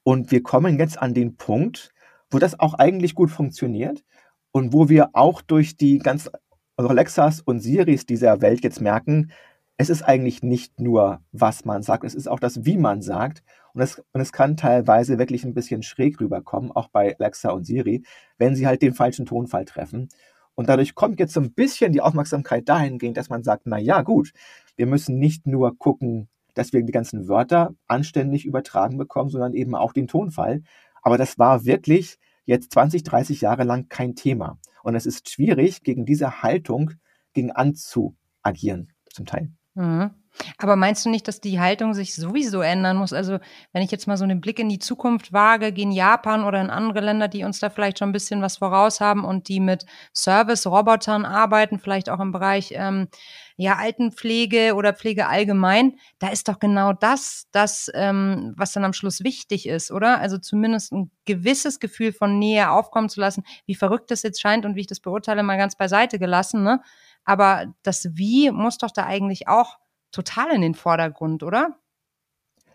[0.05, 1.93] Und wir kommen jetzt an den Punkt,
[2.31, 4.05] wo das auch eigentlich gut funktioniert
[4.53, 6.31] und wo wir auch durch die ganz
[6.77, 9.33] Alexas und Siris dieser Welt jetzt merken,
[9.77, 13.43] es ist eigentlich nicht nur, was man sagt, es ist auch das, wie man sagt.
[13.73, 17.65] Und es, und es kann teilweise wirklich ein bisschen schräg rüberkommen, auch bei Alexa und
[17.65, 18.05] Siri,
[18.39, 20.09] wenn sie halt den falschen Tonfall treffen.
[20.55, 24.03] Und dadurch kommt jetzt so ein bisschen die Aufmerksamkeit dahingehend, dass man sagt, na ja,
[24.03, 24.33] gut,
[24.77, 29.75] wir müssen nicht nur gucken, dass wir die ganzen Wörter anständig übertragen bekommen, sondern eben
[29.75, 30.63] auch den Tonfall.
[31.03, 34.59] Aber das war wirklich jetzt 20, 30 Jahre lang kein Thema.
[34.83, 36.93] Und es ist schwierig, gegen diese Haltung
[37.33, 39.51] gegen anzuagieren, zum Teil.
[39.75, 40.11] Mhm.
[40.59, 43.12] Aber meinst du nicht, dass die Haltung sich sowieso ändern muss?
[43.12, 43.39] Also,
[43.72, 46.70] wenn ich jetzt mal so einen Blick in die Zukunft wage, gehen Japan oder in
[46.70, 49.87] andere Länder, die uns da vielleicht schon ein bisschen was voraus haben und die mit
[50.14, 53.09] Service-Robotern arbeiten, vielleicht auch im Bereich ähm,
[53.57, 58.93] ja, Altenpflege oder Pflege allgemein, da ist doch genau das, das, ähm, was dann am
[58.93, 60.18] Schluss wichtig ist, oder?
[60.20, 64.66] Also zumindest ein gewisses Gefühl von Nähe aufkommen zu lassen, wie verrückt das jetzt scheint
[64.66, 66.80] und wie ich das beurteile, mal ganz beiseite gelassen, ne?
[67.24, 69.78] Aber das Wie muss doch da eigentlich auch
[70.15, 71.77] total in den Vordergrund, oder?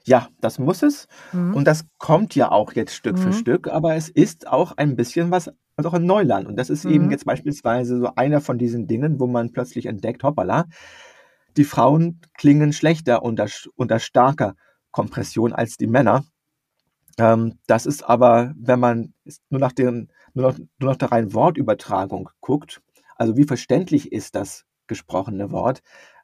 [0.05, 1.07] Ja, das muss es.
[1.33, 1.55] Mhm.
[1.55, 3.21] Und das kommt ja auch jetzt Stück mhm.
[3.21, 6.47] für Stück, aber es ist auch ein bisschen was, also auch ein Neuland.
[6.47, 6.91] Und das ist mhm.
[6.91, 10.65] eben jetzt beispielsweise so einer von diesen Dingen, wo man plötzlich entdeckt, hoppala,
[11.57, 14.55] die Frauen klingen schlechter unter, unter starker
[14.91, 16.23] Kompression als die Männer.
[17.17, 19.13] Ähm, das ist aber, wenn man
[19.49, 22.81] nur nach, den, nur, noch, nur nach der reinen Wortübertragung guckt,
[23.15, 25.81] also wie verständlich ist das gesprochene Wort,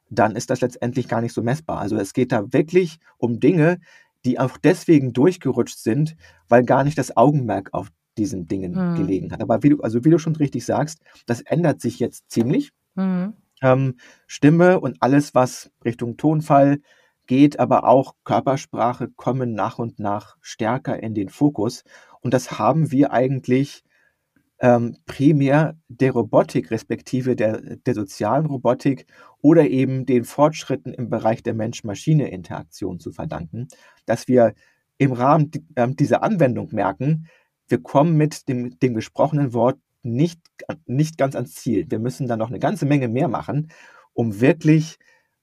[0.08, 1.78] dann ist das letztendlich gar nicht so messbar.
[1.78, 3.78] Also es geht da wirklich um Dinge,
[4.24, 6.16] die auch deswegen durchgerutscht sind,
[6.48, 8.96] weil gar nicht das Augenmerk auf diesen Dingen mhm.
[8.96, 9.40] gelegen hat.
[9.42, 12.72] Aber wie du, also wie du schon richtig sagst, das ändert sich jetzt ziemlich.
[12.94, 13.34] Mhm.
[13.62, 13.96] Ähm,
[14.26, 16.78] Stimme und alles, was Richtung Tonfall
[17.26, 21.84] geht, aber auch Körpersprache kommen nach und nach stärker in den Fokus.
[22.20, 23.84] Und das haben wir eigentlich
[24.58, 29.06] ähm, primär der Robotik respektive der, der sozialen Robotik
[29.42, 33.68] oder eben den Fortschritten im Bereich der Mensch-Maschine-Interaktion zu verdanken,
[34.06, 34.54] dass wir
[34.98, 37.28] im Rahmen äh, dieser Anwendung merken,
[37.68, 40.40] wir kommen mit dem, dem gesprochenen Wort nicht,
[40.86, 41.86] nicht ganz ans Ziel.
[41.88, 43.72] Wir müssen da noch eine ganze Menge mehr machen,
[44.14, 44.98] um wirklich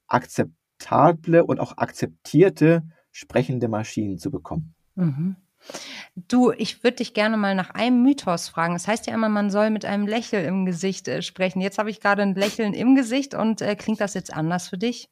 [0.07, 4.73] akzeptable und auch akzeptierte sprechende Maschinen zu bekommen.
[4.95, 5.35] Mhm.
[6.15, 8.73] Du, ich würde dich gerne mal nach einem Mythos fragen.
[8.73, 11.61] Das heißt ja immer, man soll mit einem Lächeln im Gesicht äh, sprechen.
[11.61, 14.77] Jetzt habe ich gerade ein Lächeln im Gesicht und äh, klingt das jetzt anders für
[14.77, 15.09] dich?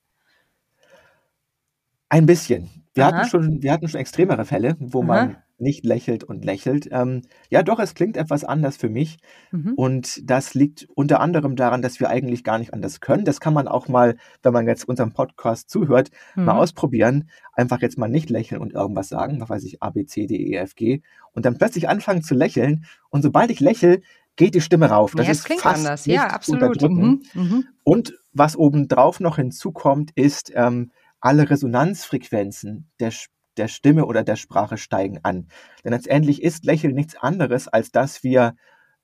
[2.10, 2.70] Ein bisschen.
[2.94, 5.08] Wir hatten, schon, wir hatten schon extremere Fälle, wo Aha.
[5.08, 6.90] man nicht lächelt und lächelt.
[6.92, 9.18] Ähm, ja, doch, es klingt etwas anders für mich.
[9.52, 9.74] Mhm.
[9.76, 13.26] Und das liegt unter anderem daran, dass wir eigentlich gar nicht anders können.
[13.26, 16.46] Das kann man auch mal, wenn man jetzt unserem Podcast zuhört, mhm.
[16.46, 17.30] mal ausprobieren.
[17.54, 20.36] Einfach jetzt mal nicht lächeln und irgendwas sagen, was weiß ich, A, B, C, D,
[20.36, 21.02] E, F, G.
[21.34, 22.86] Und dann plötzlich anfangen zu lächeln.
[23.10, 24.02] Und sobald ich lächle,
[24.36, 25.14] geht die Stimme rauf.
[25.16, 26.06] Das ja, ist klingt fast anders.
[26.06, 26.82] Ja, absolut.
[26.82, 27.22] Mhm.
[27.34, 27.66] Mhm.
[27.84, 30.92] Und was obendrauf noch hinzukommt, ist, ähm,
[31.22, 33.14] alle Resonanzfrequenzen der,
[33.58, 35.48] der Stimme oder der Sprache steigen an.
[35.84, 38.56] Denn letztendlich ist Lächeln nichts anderes, als dass wir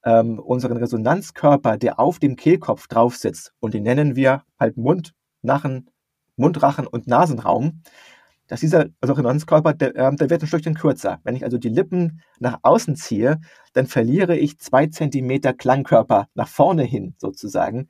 [0.03, 5.13] ähm, unseren Resonanzkörper, der auf dem Kehlkopf drauf sitzt, und den nennen wir halt Mund,
[5.41, 5.89] Nachen,
[6.35, 7.81] Mundrachen und Nasenraum,
[8.47, 11.19] dass dieser Resonanzkörper, der, äh, der wird ein Stückchen kürzer.
[11.23, 13.39] Wenn ich also die Lippen nach außen ziehe,
[13.73, 17.89] dann verliere ich zwei Zentimeter Klangkörper nach vorne hin sozusagen.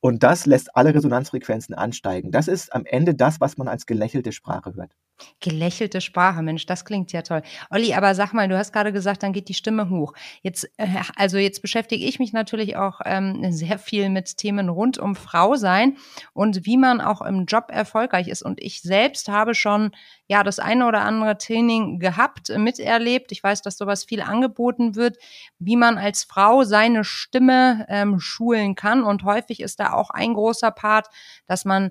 [0.00, 2.30] Und das lässt alle Resonanzfrequenzen ansteigen.
[2.30, 4.92] Das ist am Ende das, was man als gelächelte Sprache hört.
[5.40, 7.42] Gelächelte Sprache, Mensch, das klingt ja toll.
[7.70, 10.14] Olli, aber sag mal, du hast gerade gesagt, dann geht die Stimme hoch.
[10.42, 14.98] Jetzt, äh, also jetzt beschäftige ich mich natürlich auch ähm, sehr viel mit Themen rund
[14.98, 15.96] um Frau sein
[16.32, 18.42] und wie man auch im Job erfolgreich ist.
[18.42, 19.90] Und ich selbst habe schon
[20.26, 23.32] ja das eine oder andere Training gehabt, miterlebt.
[23.32, 25.16] Ich weiß, dass sowas viel angeboten wird,
[25.58, 29.02] wie man als Frau seine Stimme ähm, schulen kann.
[29.02, 31.08] Und häufig ist da auch ein großer Part,
[31.46, 31.90] dass man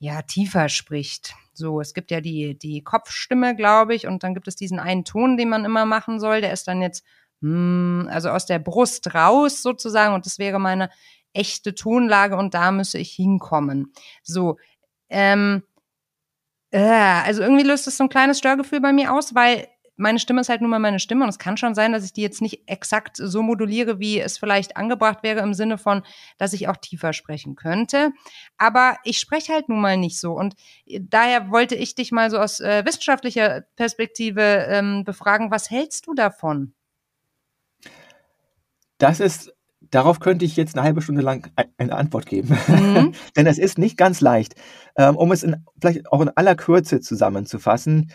[0.00, 4.48] ja tiefer spricht so, es gibt ja die, die Kopfstimme, glaube ich, und dann gibt
[4.48, 6.40] es diesen einen Ton, den man immer machen soll.
[6.40, 7.04] Der ist dann jetzt,
[7.40, 10.88] mm, also aus der Brust raus sozusagen, und das wäre meine
[11.34, 13.92] echte Tonlage und da müsse ich hinkommen.
[14.22, 14.56] So,
[15.10, 15.64] ähm,
[16.70, 19.68] äh, also irgendwie löst das so ein kleines Störgefühl bei mir aus, weil
[19.98, 22.12] meine Stimme ist halt nun mal meine Stimme und es kann schon sein, dass ich
[22.12, 26.02] die jetzt nicht exakt so moduliere, wie es vielleicht angebracht wäre im Sinne von,
[26.38, 28.12] dass ich auch tiefer sprechen könnte.
[28.56, 30.54] Aber ich spreche halt nun mal nicht so und
[30.86, 34.40] äh, daher wollte ich dich mal so aus äh, wissenschaftlicher Perspektive
[34.70, 36.72] ähm, befragen, was hältst du davon?
[38.98, 39.52] Das ist
[39.90, 42.58] Darauf könnte ich jetzt eine halbe Stunde lang eine Antwort geben.
[42.66, 43.14] Mhm.
[43.36, 44.54] Denn es ist nicht ganz leicht.
[44.96, 48.10] Ähm, um es in, vielleicht auch in aller Kürze zusammenzufassen,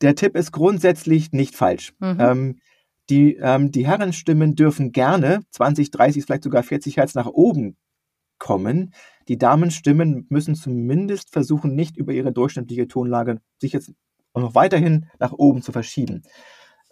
[0.00, 1.94] der Tipp ist grundsätzlich nicht falsch.
[1.98, 2.16] Mhm.
[2.20, 2.60] Ähm,
[3.08, 7.76] die, ähm, die Herrenstimmen dürfen gerne 20, 30, vielleicht sogar 40 Hertz nach oben
[8.38, 8.92] kommen.
[9.28, 13.92] Die Damenstimmen müssen zumindest versuchen, nicht über ihre durchschnittliche Tonlage sich jetzt
[14.34, 16.22] noch weiterhin nach oben zu verschieben.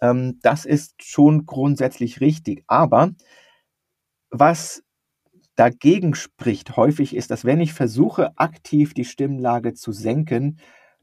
[0.01, 2.63] Ähm, das ist schon grundsätzlich richtig.
[2.67, 3.11] Aber
[4.29, 4.83] was
[5.55, 10.59] dagegen spricht häufig ist, dass wenn ich versuche, aktiv die Stimmlage zu senken,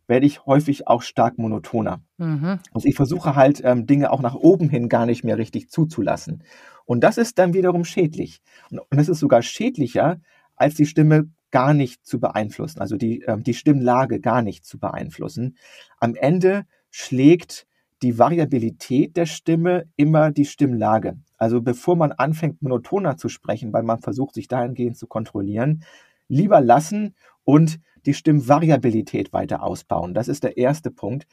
[0.07, 2.03] werde ich häufig auch stark monotoner.
[2.19, 2.59] Mhm.
[2.73, 6.43] Also ich versuche halt ähm, Dinge auch nach oben hin gar nicht mehr richtig zuzulassen.
[6.85, 8.43] Und das ist dann wiederum schädlich.
[8.71, 10.21] Und, und es ist sogar schädlicher,
[10.57, 14.79] als die Stimme gar nicht zu beeinflussen, also die, ähm, die Stimmlage gar nicht zu
[14.79, 15.57] beeinflussen.
[15.99, 17.67] Am Ende schlägt
[18.03, 21.17] die Variabilität der Stimme immer die Stimmlage.
[21.37, 25.85] Also bevor man anfängt, monotoner zu sprechen, weil man versucht, sich dahingehend zu kontrollieren,
[26.29, 30.15] lieber lassen und die Stimmvariabilität weiter ausbauen.
[30.15, 31.27] Das ist der erste Punkt.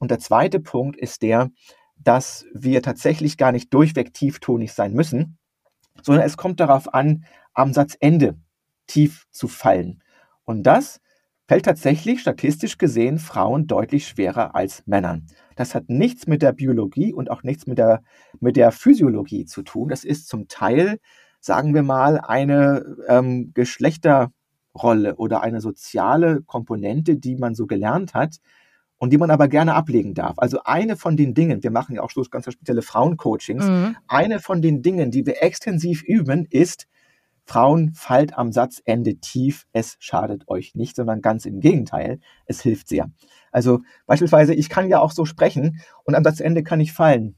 [0.00, 1.50] Und der zweite Punkt ist der,
[1.96, 5.38] dass wir tatsächlich gar nicht durchweg tieftonig sein müssen,
[6.02, 8.38] sondern es kommt darauf an, am Satzende
[8.86, 10.02] tief zu fallen.
[10.44, 11.00] Und das
[11.46, 15.26] fällt tatsächlich statistisch gesehen Frauen deutlich schwerer als Männern.
[15.56, 18.02] Das hat nichts mit der Biologie und auch nichts mit der,
[18.38, 19.88] mit der Physiologie zu tun.
[19.88, 21.00] Das ist zum Teil,
[21.40, 23.52] sagen wir mal, eine ähm,
[24.72, 28.36] Geschlechterrolle oder eine soziale Komponente, die man so gelernt hat
[28.98, 30.38] und die man aber gerne ablegen darf.
[30.38, 33.96] Also eine von den Dingen, wir machen ja auch ganz spezielle Frauencoachings, mhm.
[34.08, 36.86] eine von den Dingen, die wir extensiv üben, ist,
[37.46, 42.88] Frauen, fallt am Satzende tief, es schadet euch nicht, sondern ganz im Gegenteil, es hilft
[42.88, 43.10] sehr.
[43.50, 47.34] Also beispielsweise, ich kann ja auch so sprechen und am Satzende kann ich fallen.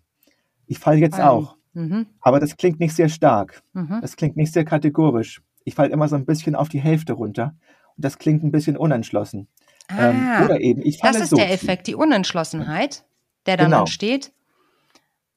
[0.66, 1.28] Ich falle jetzt Fallen.
[1.28, 1.56] auch.
[1.72, 2.06] Mhm.
[2.20, 3.62] Aber das klingt nicht sehr stark.
[3.72, 4.00] Mhm.
[4.02, 5.40] Das klingt nicht sehr kategorisch.
[5.64, 7.54] Ich falle immer so ein bisschen auf die Hälfte runter.
[7.96, 9.48] Und das klingt ein bisschen unentschlossen.
[9.88, 13.04] Ah, ähm, oder eben, ich falle Das ist so der Effekt, die Unentschlossenheit,
[13.46, 13.80] der dann genau.
[13.80, 14.32] entsteht.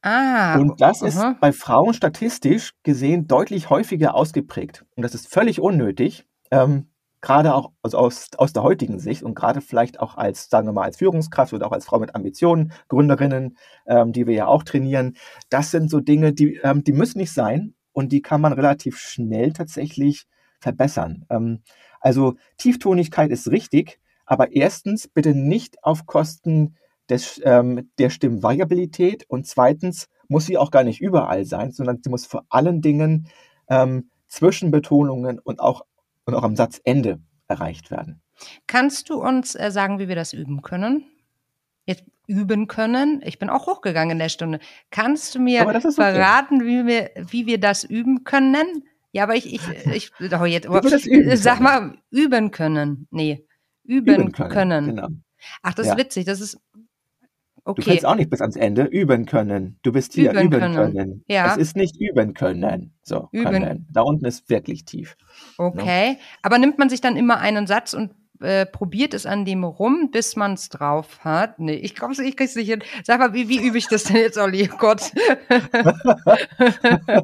[0.02, 1.36] Ah, und das ist aha.
[1.40, 4.86] bei Frauen statistisch gesehen deutlich häufiger ausgeprägt.
[4.96, 6.90] Und das ist völlig unnötig, ähm,
[7.22, 10.74] gerade auch also aus, aus der heutigen Sicht und gerade vielleicht auch als, sagen wir
[10.74, 13.58] mal, als Führungskraft oder auch als Frau mit Ambitionen, Gründerinnen,
[13.88, 15.16] ähm, die wir ja auch trainieren.
[15.50, 18.98] Das sind so Dinge, die, ähm, die müssen nicht sein und die kann man relativ
[18.98, 20.28] schnell tatsächlich
[20.60, 21.26] verbessern.
[21.30, 21.62] Ähm,
[22.02, 26.76] also Tieftonigkeit ist richtig, aber erstens bitte nicht auf Kosten
[27.10, 32.10] des, ähm, der Stimmvariabilität und zweitens muss sie auch gar nicht überall sein, sondern sie
[32.10, 33.28] muss vor allen Dingen
[33.70, 35.86] ähm, zwischen Betonungen und auch,
[36.26, 38.22] und auch am Satzende erreicht werden.
[38.68, 41.06] Kannst du uns äh, sagen, wie wir das üben können?
[41.86, 43.22] Jetzt üben können.
[43.26, 44.60] Ich bin auch hochgegangen in der Stunde.
[44.92, 45.92] Kannst du mir okay.
[45.92, 48.84] verraten, wie wir, wie wir das üben können?
[49.12, 49.62] Ja, aber ich, ich,
[49.94, 50.80] ich, oh jetzt, oh,
[51.36, 53.08] sag mal, üben können.
[53.12, 53.46] Nee,
[53.84, 54.50] üben, üben können.
[54.50, 54.88] können.
[54.88, 55.08] Genau.
[55.62, 55.98] Ach, das ist ja.
[55.98, 56.26] witzig.
[56.26, 56.60] Das ist
[57.68, 57.82] Okay.
[57.82, 59.80] Du kannst auch nicht bis ans Ende üben können.
[59.82, 60.76] Du bist hier üben, üben können.
[60.76, 61.26] können.
[61.28, 61.52] Ja.
[61.52, 62.94] Es ist nicht üben können.
[63.02, 63.52] So, üben.
[63.52, 63.88] können.
[63.92, 65.18] Da unten ist wirklich tief.
[65.58, 65.66] Ne?
[65.66, 66.12] Okay.
[66.12, 66.18] No?
[66.44, 68.12] Aber nimmt man sich dann immer einen Satz und
[68.42, 71.60] äh, probiert es an dem rum, bis man es drauf hat.
[71.60, 72.84] Nee, ich glaube, ich krieg's nicht hin.
[73.04, 74.70] Sag mal, wie, wie übe ich das denn jetzt, Olli?
[74.72, 75.12] Oh Gott.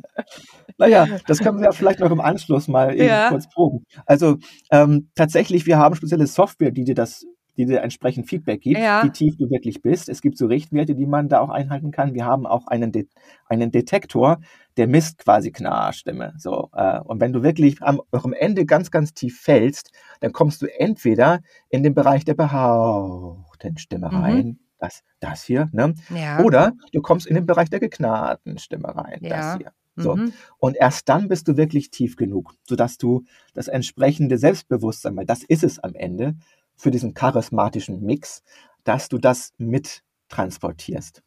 [0.77, 3.29] naja, das können wir ja vielleicht noch im Anschluss mal ja.
[3.29, 3.85] kurz proben.
[4.05, 4.37] Also
[4.71, 7.25] ähm, tatsächlich, wir haben spezielle Software, die dir das
[7.57, 9.03] die dir entsprechend Feedback gibt, ja.
[9.03, 10.09] wie tief du wirklich bist.
[10.09, 12.13] Es gibt so Richtwerte, die man da auch einhalten kann.
[12.13, 13.07] Wir haben auch einen, De
[13.47, 14.39] einen Detektor,
[14.77, 16.33] der misst quasi Knarrstimme.
[16.37, 19.91] So, äh, und wenn du wirklich am, am Ende ganz, ganz tief fällst,
[20.21, 24.17] dann kommst du entweder in den Bereich der behauchten Stimme mhm.
[24.17, 25.93] rein, das, das hier, ne?
[26.09, 26.39] Ja.
[26.39, 29.29] Oder du kommst in den Bereich der geknarrten Stimme rein, ja.
[29.29, 29.71] das hier.
[29.95, 30.15] So.
[30.15, 30.33] Mhm.
[30.57, 33.23] Und erst dann bist du wirklich tief genug, sodass du
[33.53, 36.35] das entsprechende Selbstbewusstsein, weil das ist es am Ende,
[36.81, 38.41] für diesen charismatischen Mix,
[38.83, 41.21] dass du das mit transportierst.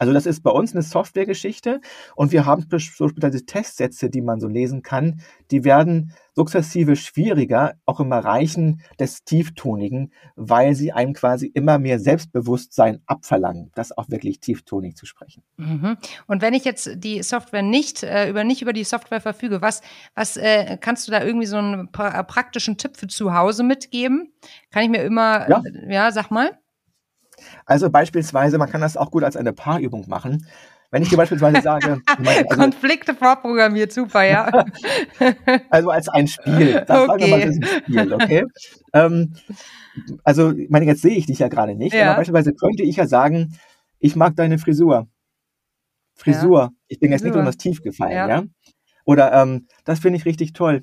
[0.00, 1.82] Also das ist bei uns eine Softwaregeschichte
[2.16, 5.20] und wir haben so spezielle Testsätze, die man so lesen kann,
[5.50, 11.98] die werden sukzessive schwieriger, auch im Erreichen des Tieftonigen, weil sie einem quasi immer mehr
[11.98, 15.42] Selbstbewusstsein abverlangen, das auch wirklich tieftonig zu sprechen.
[15.58, 15.98] Mhm.
[16.26, 19.82] Und wenn ich jetzt die Software nicht äh, über nicht über die Software verfüge, was
[20.14, 24.32] was äh, kannst du da irgendwie so einen pra praktischen Tipp für zu Hause mitgeben?
[24.70, 26.58] Kann ich mir immer ja, ja sag mal.
[27.66, 30.46] Also beispielsweise, man kann das auch gut als eine Paarübung machen.
[30.90, 32.02] Wenn ich dir beispielsweise sage.
[32.18, 34.50] Meine, also, Konflikte vorprogrammiert, super, ja.
[35.70, 36.84] also als ein Spiel.
[36.86, 37.24] Das okay.
[37.24, 38.44] wir mal, das ist ein Spiel, okay?
[38.92, 39.34] ähm,
[40.24, 42.10] also, ich meine, jetzt sehe ich dich ja gerade nicht, ja.
[42.10, 43.58] aber beispielsweise könnte ich ja sagen,
[43.98, 45.08] ich mag deine Frisur.
[46.14, 46.60] Frisur.
[46.60, 46.70] Ja.
[46.88, 48.28] Ich bin jetzt nicht besonders tief gefallen, ja.
[48.28, 48.42] ja?
[49.04, 50.82] Oder ähm, das finde ich richtig toll.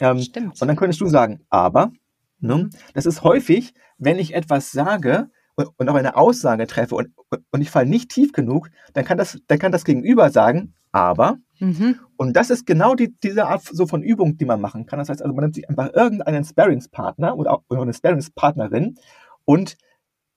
[0.00, 0.60] Ähm, Stimmt.
[0.60, 1.92] Und dann könntest du sagen, aber,
[2.40, 5.30] ne, das ist häufig, wenn ich etwas sage,
[5.76, 7.10] und auch eine Aussage treffe und,
[7.50, 11.38] und ich falle nicht tief genug, dann kann das, dann kann das Gegenüber sagen, aber.
[11.58, 11.96] Mhm.
[12.16, 14.98] Und das ist genau die, diese Art so von Übung, die man machen kann.
[14.98, 18.96] Das heißt also, man nimmt sich einfach irgendeinen Sparringspartner oder, auch, eine Sparringspartnerin
[19.44, 19.76] und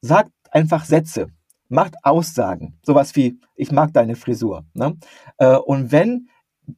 [0.01, 1.28] sagt einfach Sätze,
[1.69, 2.78] macht Aussagen.
[2.84, 4.65] Sowas wie, ich mag deine Frisur.
[4.74, 4.97] Ne?
[5.38, 6.28] Äh, und wenn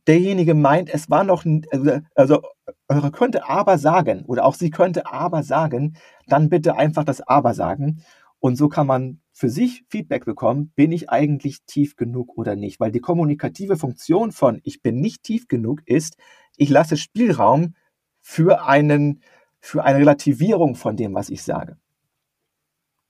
[0.08, 2.42] derjenige meint, es war noch, also, also
[2.88, 5.96] eure könnte aber sagen oder auch sie könnte aber sagen,
[6.28, 8.04] dann bitte einfach das aber sagen.
[8.44, 12.78] Und so kann man für sich Feedback bekommen, bin ich eigentlich tief genug oder nicht?
[12.82, 16.18] Weil die kommunikative Funktion von ich bin nicht tief genug ist,
[16.58, 17.74] ich lasse Spielraum
[18.20, 19.22] für einen,
[19.62, 21.78] für eine Relativierung von dem, was ich sage.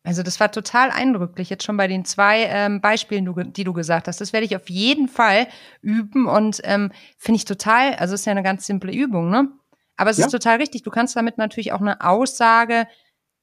[0.03, 4.07] Also das war total eindrücklich, jetzt schon bei den zwei ähm, Beispielen, die du gesagt
[4.07, 4.21] hast.
[4.21, 5.47] Das werde ich auf jeden Fall
[5.81, 9.47] üben und ähm, finde ich total, also ist ja eine ganz simple Übung, ne?
[9.95, 10.27] Aber es ja.
[10.27, 10.83] ist total richtig.
[10.83, 12.85] Du kannst damit natürlich auch eine Aussage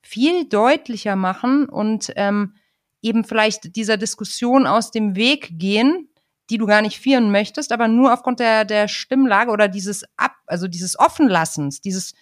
[0.02, 2.54] viel deutlicher machen und ähm,
[3.02, 6.08] eben vielleicht dieser Diskussion aus dem Weg gehen,
[6.50, 10.32] die du gar nicht führen möchtest, aber nur aufgrund der, der Stimmlage oder dieses Ab,
[10.46, 12.14] also dieses Offenlassens, dieses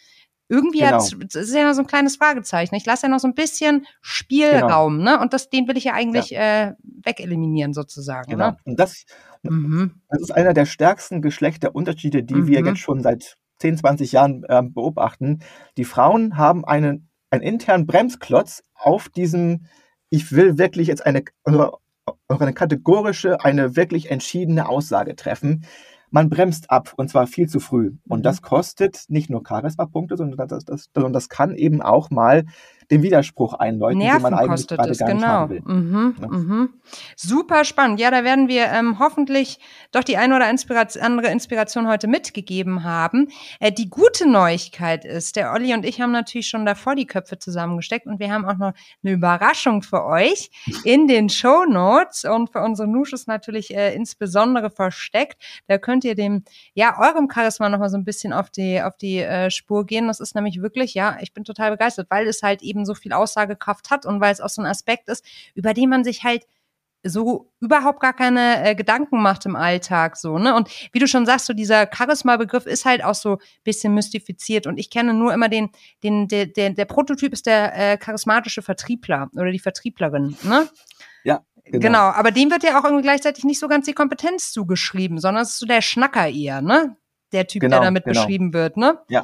[0.50, 1.02] irgendwie genau.
[1.02, 2.74] hat, das ist ja noch so ein kleines Fragezeichen.
[2.74, 5.16] Ich lasse ja noch so ein bisschen Spielraum, genau.
[5.16, 5.20] ne?
[5.20, 6.68] Und das, den will ich ja eigentlich ja.
[6.68, 6.74] Äh,
[7.04, 8.30] wegeliminieren sozusagen.
[8.30, 8.50] Genau.
[8.52, 8.56] Ne?
[8.64, 9.04] Und das,
[9.42, 10.00] mhm.
[10.08, 12.46] das ist einer der stärksten Geschlechterunterschiede, die mhm.
[12.46, 15.40] wir jetzt schon seit 10, 20 Jahren äh, beobachten.
[15.76, 19.66] Die Frauen haben einen, einen internen Bremsklotz auf diesem,
[20.10, 25.64] ich will wirklich jetzt eine, eine kategorische, eine wirklich entschiedene Aussage treffen
[26.10, 27.92] man bremst ab und zwar viel zu früh.
[28.08, 28.46] Und das mhm.
[28.46, 32.44] kostet nicht nur Charisma-Punkte, sondern das, das, sondern das kann eben auch mal
[32.90, 35.18] den Widerspruch einläuten, Nerven den man eigentlich gerade es, gar genau.
[35.18, 35.62] nicht haben will.
[35.74, 36.28] Mhm, ja.
[36.28, 36.68] mhm.
[37.16, 38.00] Super spannend.
[38.00, 39.58] Ja, da werden wir ähm, hoffentlich
[39.92, 43.28] doch die eine oder Inspiration, andere Inspiration heute mitgegeben haben.
[43.60, 47.38] Äh, die gute Neuigkeit ist, der Olli und ich haben natürlich schon davor die Köpfe
[47.38, 48.72] zusammengesteckt und wir haben auch noch
[49.02, 50.50] eine Überraschung für euch
[50.84, 55.36] in den Show Notes und für unsere Nuschus natürlich äh, insbesondere versteckt.
[55.66, 59.18] Da könnt ihr dem, ja, eurem Charisma nochmal so ein bisschen auf die, auf die
[59.18, 60.08] äh, Spur gehen.
[60.08, 62.94] Das ist nämlich wirklich, ja, ich bin total begeistert, weil es halt eben eben so
[62.94, 65.24] viel Aussagekraft hat und weil es auch so ein Aspekt ist,
[65.54, 66.46] über den man sich halt
[67.04, 70.54] so überhaupt gar keine äh, Gedanken macht im Alltag so, ne?
[70.54, 74.78] Und wie du schon sagst, so dieser Charisma-Begriff ist halt auch so bisschen mystifiziert und
[74.78, 75.70] ich kenne nur immer den
[76.02, 80.68] den der der, der Prototyp ist der äh, charismatische Vertriebler oder die Vertrieblerin, ne?
[81.24, 81.44] Ja.
[81.64, 81.80] Genau.
[81.80, 85.42] genau, aber dem wird ja auch irgendwie gleichzeitig nicht so ganz die Kompetenz zugeschrieben, sondern
[85.42, 86.96] es ist so der Schnacker eher, ne?
[87.32, 88.18] Der Typ, genau, der damit genau.
[88.18, 88.98] beschrieben wird, ne?
[89.08, 89.22] Ja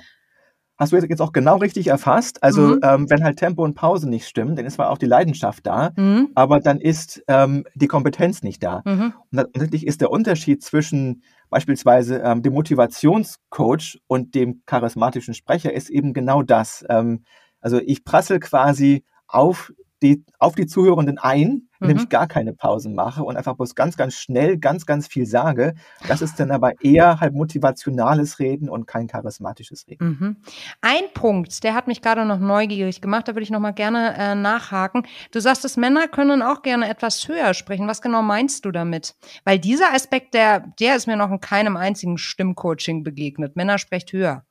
[0.77, 2.43] hast du jetzt auch genau richtig erfasst.
[2.43, 2.81] Also mhm.
[2.83, 5.93] ähm, wenn halt Tempo und Pause nicht stimmen, dann ist zwar auch die Leidenschaft da,
[5.97, 6.31] mhm.
[6.35, 8.83] aber dann ist ähm, die Kompetenz nicht da.
[8.85, 9.15] Mhm.
[9.31, 15.91] Und tatsächlich ist der Unterschied zwischen beispielsweise ähm, dem Motivationscoach und dem charismatischen Sprecher ist
[15.91, 16.85] eben genau das.
[16.89, 17.25] Ähm,
[17.61, 19.73] also ich prassel quasi auf
[20.05, 21.97] die, auf die Zuhörenden ein, mhm.
[21.97, 25.75] ich gar keine Pausen mache und einfach bloß ganz, ganz schnell ganz, ganz viel sage.
[26.07, 30.07] Das ist dann aber eher halt motivationales Reden und kein charismatisches Reden.
[30.07, 30.37] Mhm.
[30.81, 34.15] Ein Punkt, der hat mich gerade noch neugierig gemacht, da würde ich noch mal gerne
[34.17, 35.07] äh, nachhaken.
[35.33, 37.89] Du sagst, dass Männer können auch gerne etwas höher sprechen.
[37.89, 39.15] Was genau meinst du damit?
[39.45, 43.57] Weil dieser Aspekt, der, der ist mir noch in keinem einzigen Stimmcoaching begegnet.
[43.57, 44.45] Männer sprecht höher.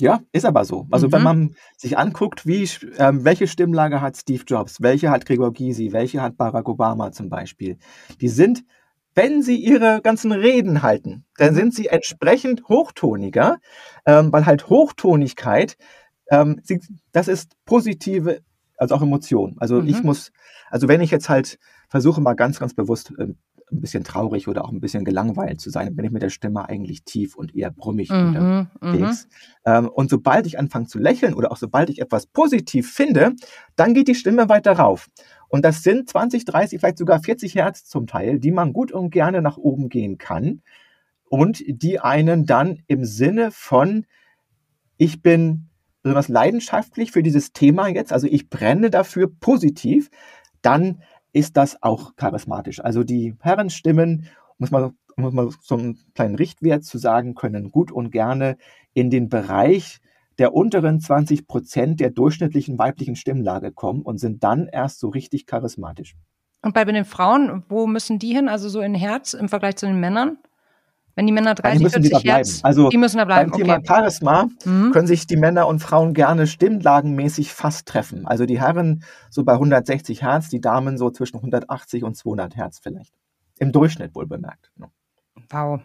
[0.00, 0.86] Ja, ist aber so.
[0.90, 1.12] Also mhm.
[1.12, 5.92] wenn man sich anguckt, wie, ähm, welche Stimmlage hat Steve Jobs, welche hat Gregor Gysi,
[5.92, 7.76] welche hat Barack Obama zum Beispiel,
[8.18, 8.64] die sind,
[9.14, 13.58] wenn sie ihre ganzen Reden halten, dann sind sie entsprechend hochtoniger,
[14.06, 15.76] ähm, weil halt Hochtonigkeit,
[16.30, 16.80] ähm, sie,
[17.12, 18.40] das ist positive,
[18.78, 19.56] also auch Emotion.
[19.58, 19.88] Also mhm.
[19.88, 20.32] ich muss,
[20.70, 23.36] also wenn ich jetzt halt versuche mal ganz, ganz bewusst ähm,
[23.72, 26.68] ein bisschen traurig oder auch ein bisschen gelangweilt zu sein, bin ich mit der Stimme
[26.68, 29.26] eigentlich tief und eher brummig mhm, unterwegs.
[29.26, 29.72] Mhm.
[29.72, 33.32] Ähm, und sobald ich anfange zu lächeln oder auch sobald ich etwas positiv finde,
[33.76, 35.08] dann geht die Stimme weiter rauf.
[35.48, 39.10] Und das sind 20, 30, vielleicht sogar 40 Hertz zum Teil, die man gut und
[39.10, 40.62] gerne nach oben gehen kann
[41.30, 44.04] und die einen dann im Sinne von,
[44.96, 45.68] ich bin
[46.02, 50.10] besonders leidenschaftlich für dieses Thema jetzt, also ich brenne dafür positiv,
[50.60, 51.02] dann
[51.32, 52.80] ist das auch charismatisch.
[52.80, 54.26] Also die Herrenstimmen,
[54.58, 58.56] muss man, muss man so einen kleinen Richtwert zu sagen können, gut und gerne
[58.94, 60.00] in den Bereich
[60.38, 65.46] der unteren 20 Prozent der durchschnittlichen weiblichen Stimmlage kommen und sind dann erst so richtig
[65.46, 66.16] charismatisch.
[66.62, 68.48] Und bei den Frauen, wo müssen die hin?
[68.48, 70.38] Also so in Herz im Vergleich zu den Männern?
[71.14, 73.50] Wenn die Männer 30, die 40 Hertz, also die müssen da bleiben.
[73.50, 73.86] Beim Thema okay.
[73.86, 74.92] Charisma mhm.
[74.92, 78.26] können sich die Männer und Frauen gerne stimmlagenmäßig fast treffen.
[78.26, 82.80] Also die Herren so bei 160 Hertz, die Damen so zwischen 180 und 200 Hertz
[82.82, 83.12] vielleicht.
[83.58, 84.70] Im Durchschnitt wohl bemerkt.
[85.50, 85.80] Wow.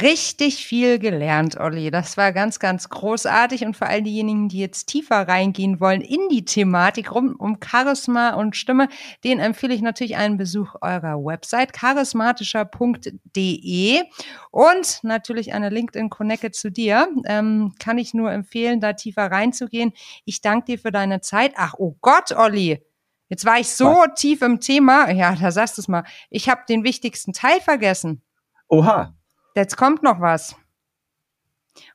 [0.00, 1.90] Richtig viel gelernt, Olli.
[1.90, 3.64] Das war ganz, ganz großartig.
[3.64, 8.34] Und für all diejenigen, die jetzt tiefer reingehen wollen in die Thematik rum um Charisma
[8.34, 8.88] und Stimme,
[9.24, 14.02] den empfehle ich natürlich einen Besuch eurer Website charismatischer.de
[14.50, 17.08] und natürlich eine LinkedIn Connected zu dir.
[17.26, 19.92] Ähm, kann ich nur empfehlen, da tiefer reinzugehen.
[20.24, 21.52] Ich danke dir für deine Zeit.
[21.56, 22.82] Ach, oh Gott, Olli.
[23.28, 24.20] Jetzt war ich so Was?
[24.20, 25.10] tief im Thema.
[25.10, 26.04] Ja, da sagst du es mal.
[26.30, 28.22] Ich habe den wichtigsten Teil vergessen.
[28.68, 29.15] Oha,
[29.56, 30.54] Jetzt kommt noch was.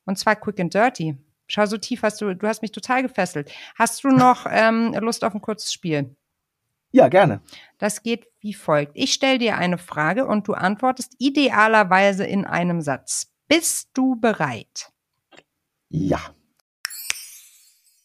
[0.05, 1.15] Und zwar quick and dirty.
[1.45, 3.51] Schau, so tief hast du, du hast mich total gefesselt.
[3.75, 6.15] Hast du noch ähm, Lust auf ein kurzes Spiel?
[6.91, 7.41] Ja, gerne.
[7.77, 8.93] Das geht wie folgt.
[8.95, 13.31] Ich stelle dir eine Frage und du antwortest idealerweise in einem Satz.
[13.47, 14.91] Bist du bereit?
[15.89, 16.19] Ja.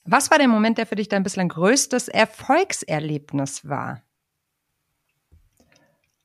[0.04, 4.02] Was war der Moment, der für dich dein bislang größtes Erfolgserlebnis war?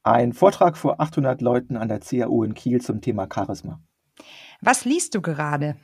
[0.04, 3.80] Ein Vortrag vor 800 Leuten an der CAU in Kiel zum Thema Charisma.
[4.60, 5.76] Was liest du gerade?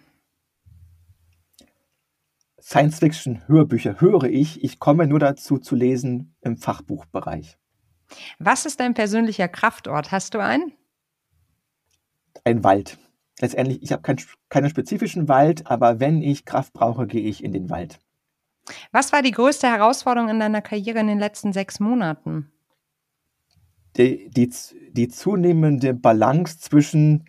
[2.59, 4.63] Science-Fiction-Hörbücher höre ich.
[4.63, 7.59] Ich komme nur dazu zu lesen im Fachbuchbereich.
[8.39, 10.11] Was ist dein persönlicher Kraftort?
[10.11, 10.74] Hast du einen?
[12.43, 12.97] Ein Wald.
[13.39, 14.18] Letztendlich, ich habe kein,
[14.49, 17.99] keinen spezifischen Wald, aber wenn ich Kraft brauche, gehe ich in den Wald.
[18.91, 22.51] Was war die größte Herausforderung in deiner Karriere in den letzten sechs Monaten?
[23.98, 24.52] Die, die,
[24.91, 27.26] die zunehmende Balance zwischen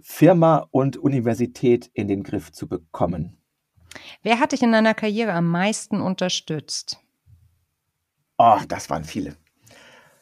[0.00, 3.38] Firma und Universität in den Griff zu bekommen.
[4.22, 6.98] Wer hat dich in deiner Karriere am meisten unterstützt?
[8.36, 9.36] Oh, das waren viele.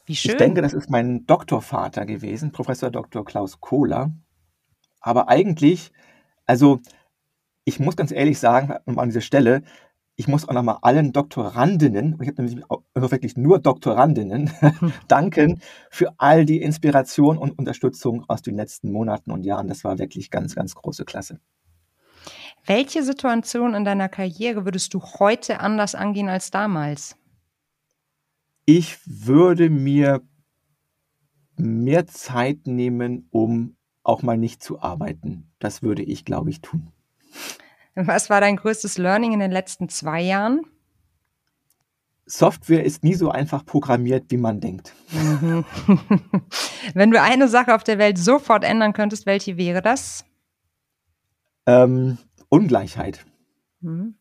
[0.05, 0.33] Wie schön.
[0.33, 3.25] Ich denke, das ist mein Doktorvater gewesen, Professor Dr.
[3.25, 4.12] Klaus Kohler.
[5.01, 5.93] Aber eigentlich,
[6.47, 6.81] also
[7.64, 9.62] ich muss ganz ehrlich sagen, an dieser Stelle,
[10.23, 14.53] ich muss auch nochmal allen Doktorandinnen, und ich habe nämlich auch wirklich nur Doktorandinnen,
[15.09, 15.61] danken
[15.91, 19.66] für all die Inspiration und Unterstützung aus den letzten Monaten und Jahren.
[19.66, 21.41] Das war wirklich ganz, ganz große Klasse.
[22.64, 27.16] Welche Situation in deiner Karriere würdest du heute anders angehen als damals?
[28.64, 30.23] Ich würde mir
[31.57, 35.51] mehr Zeit nehmen, um auch mal nicht zu arbeiten.
[35.59, 36.93] Das würde ich, glaube ich, tun.
[37.95, 40.62] Was war dein größtes Learning in den letzten zwei Jahren?
[42.24, 44.95] Software ist nie so einfach programmiert, wie man denkt.
[45.11, 45.64] Mhm.
[46.95, 50.24] Wenn du eine Sache auf der Welt sofort ändern könntest, welche wäre das?
[51.66, 52.18] Ähm,
[52.49, 53.26] Ungleichheit.
[53.80, 54.16] Mhm.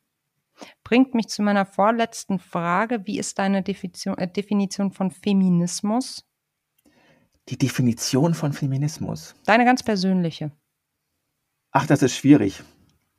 [0.84, 3.05] Bringt mich zu meiner vorletzten Frage.
[3.05, 6.26] Wie ist deine Definition, äh, Definition von Feminismus?
[7.49, 9.36] Die Definition von Feminismus.
[9.45, 10.51] Deine ganz persönliche.
[11.72, 12.61] Ach, das ist schwierig.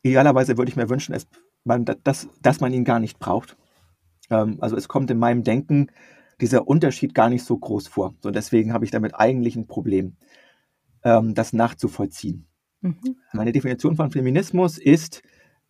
[0.02, 1.26] Idealerweise würde ich mir wünschen, dass
[1.64, 3.56] man, dass, dass man ihn gar nicht braucht.
[4.30, 5.88] Ähm, also es kommt in meinem Denken
[6.40, 8.14] dieser Unterschied gar nicht so groß vor.
[8.20, 10.16] So deswegen habe ich damit eigentlich ein Problem,
[11.04, 12.46] ähm, das nachzuvollziehen.
[12.80, 13.16] Mhm.
[13.32, 15.22] Meine Definition von Feminismus ist,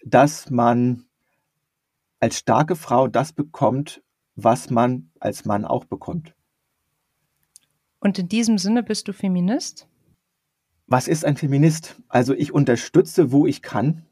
[0.04, 1.04] dass man
[2.20, 4.02] als starke Frau das bekommt,
[4.34, 6.34] was man als Mann auch bekommt.
[7.98, 9.88] Und in diesem Sinne bist du Feminist?
[10.86, 12.00] Was ist ein Feminist?
[12.08, 14.06] Also ich unterstütze, wo ich kann.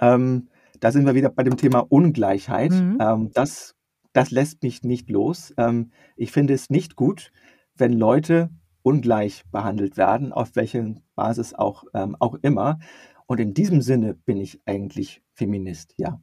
[0.00, 0.48] Ähm,
[0.80, 2.72] da sind wir wieder bei dem Thema Ungleichheit.
[2.72, 2.98] Mhm.
[3.00, 3.76] Ähm, das,
[4.12, 5.54] das lässt mich nicht los.
[5.56, 7.32] Ähm, ich finde es nicht gut,
[7.76, 8.50] wenn Leute
[8.82, 12.78] ungleich behandelt werden, auf welcher Basis auch, ähm, auch immer.
[13.26, 16.20] Und in diesem Sinne bin ich eigentlich Feminist, ja.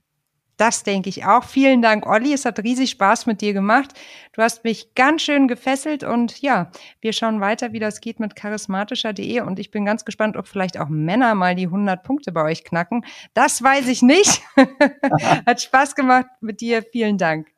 [0.57, 1.43] Das denke ich auch.
[1.43, 2.33] Vielen Dank, Olli.
[2.33, 3.93] Es hat riesig Spaß mit dir gemacht.
[4.33, 8.35] Du hast mich ganz schön gefesselt und ja, wir schauen weiter, wie das geht mit
[8.35, 12.43] charismatischer.de und ich bin ganz gespannt, ob vielleicht auch Männer mal die 100 Punkte bei
[12.43, 13.05] euch knacken.
[13.35, 14.41] Das weiß ich nicht.
[15.45, 16.83] hat Spaß gemacht mit dir.
[16.91, 17.56] Vielen Dank.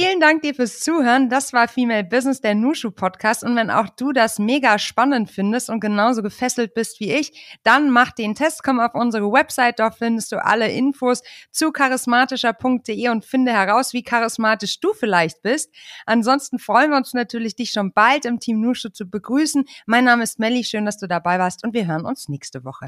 [0.00, 1.28] Vielen Dank dir fürs Zuhören.
[1.28, 3.42] Das war Female Business, der Nushu Podcast.
[3.42, 7.90] Und wenn auch du das mega spannend findest und genauso gefesselt bist wie ich, dann
[7.90, 9.80] mach den Test, komm auf unsere Website.
[9.80, 15.74] Dort findest du alle Infos zu charismatischer.de und finde heraus, wie charismatisch du vielleicht bist.
[16.06, 19.64] Ansonsten freuen wir uns natürlich, dich schon bald im Team Nushu zu begrüßen.
[19.86, 20.62] Mein Name ist Melly.
[20.62, 22.76] Schön, dass du dabei warst und wir hören uns nächste Woche.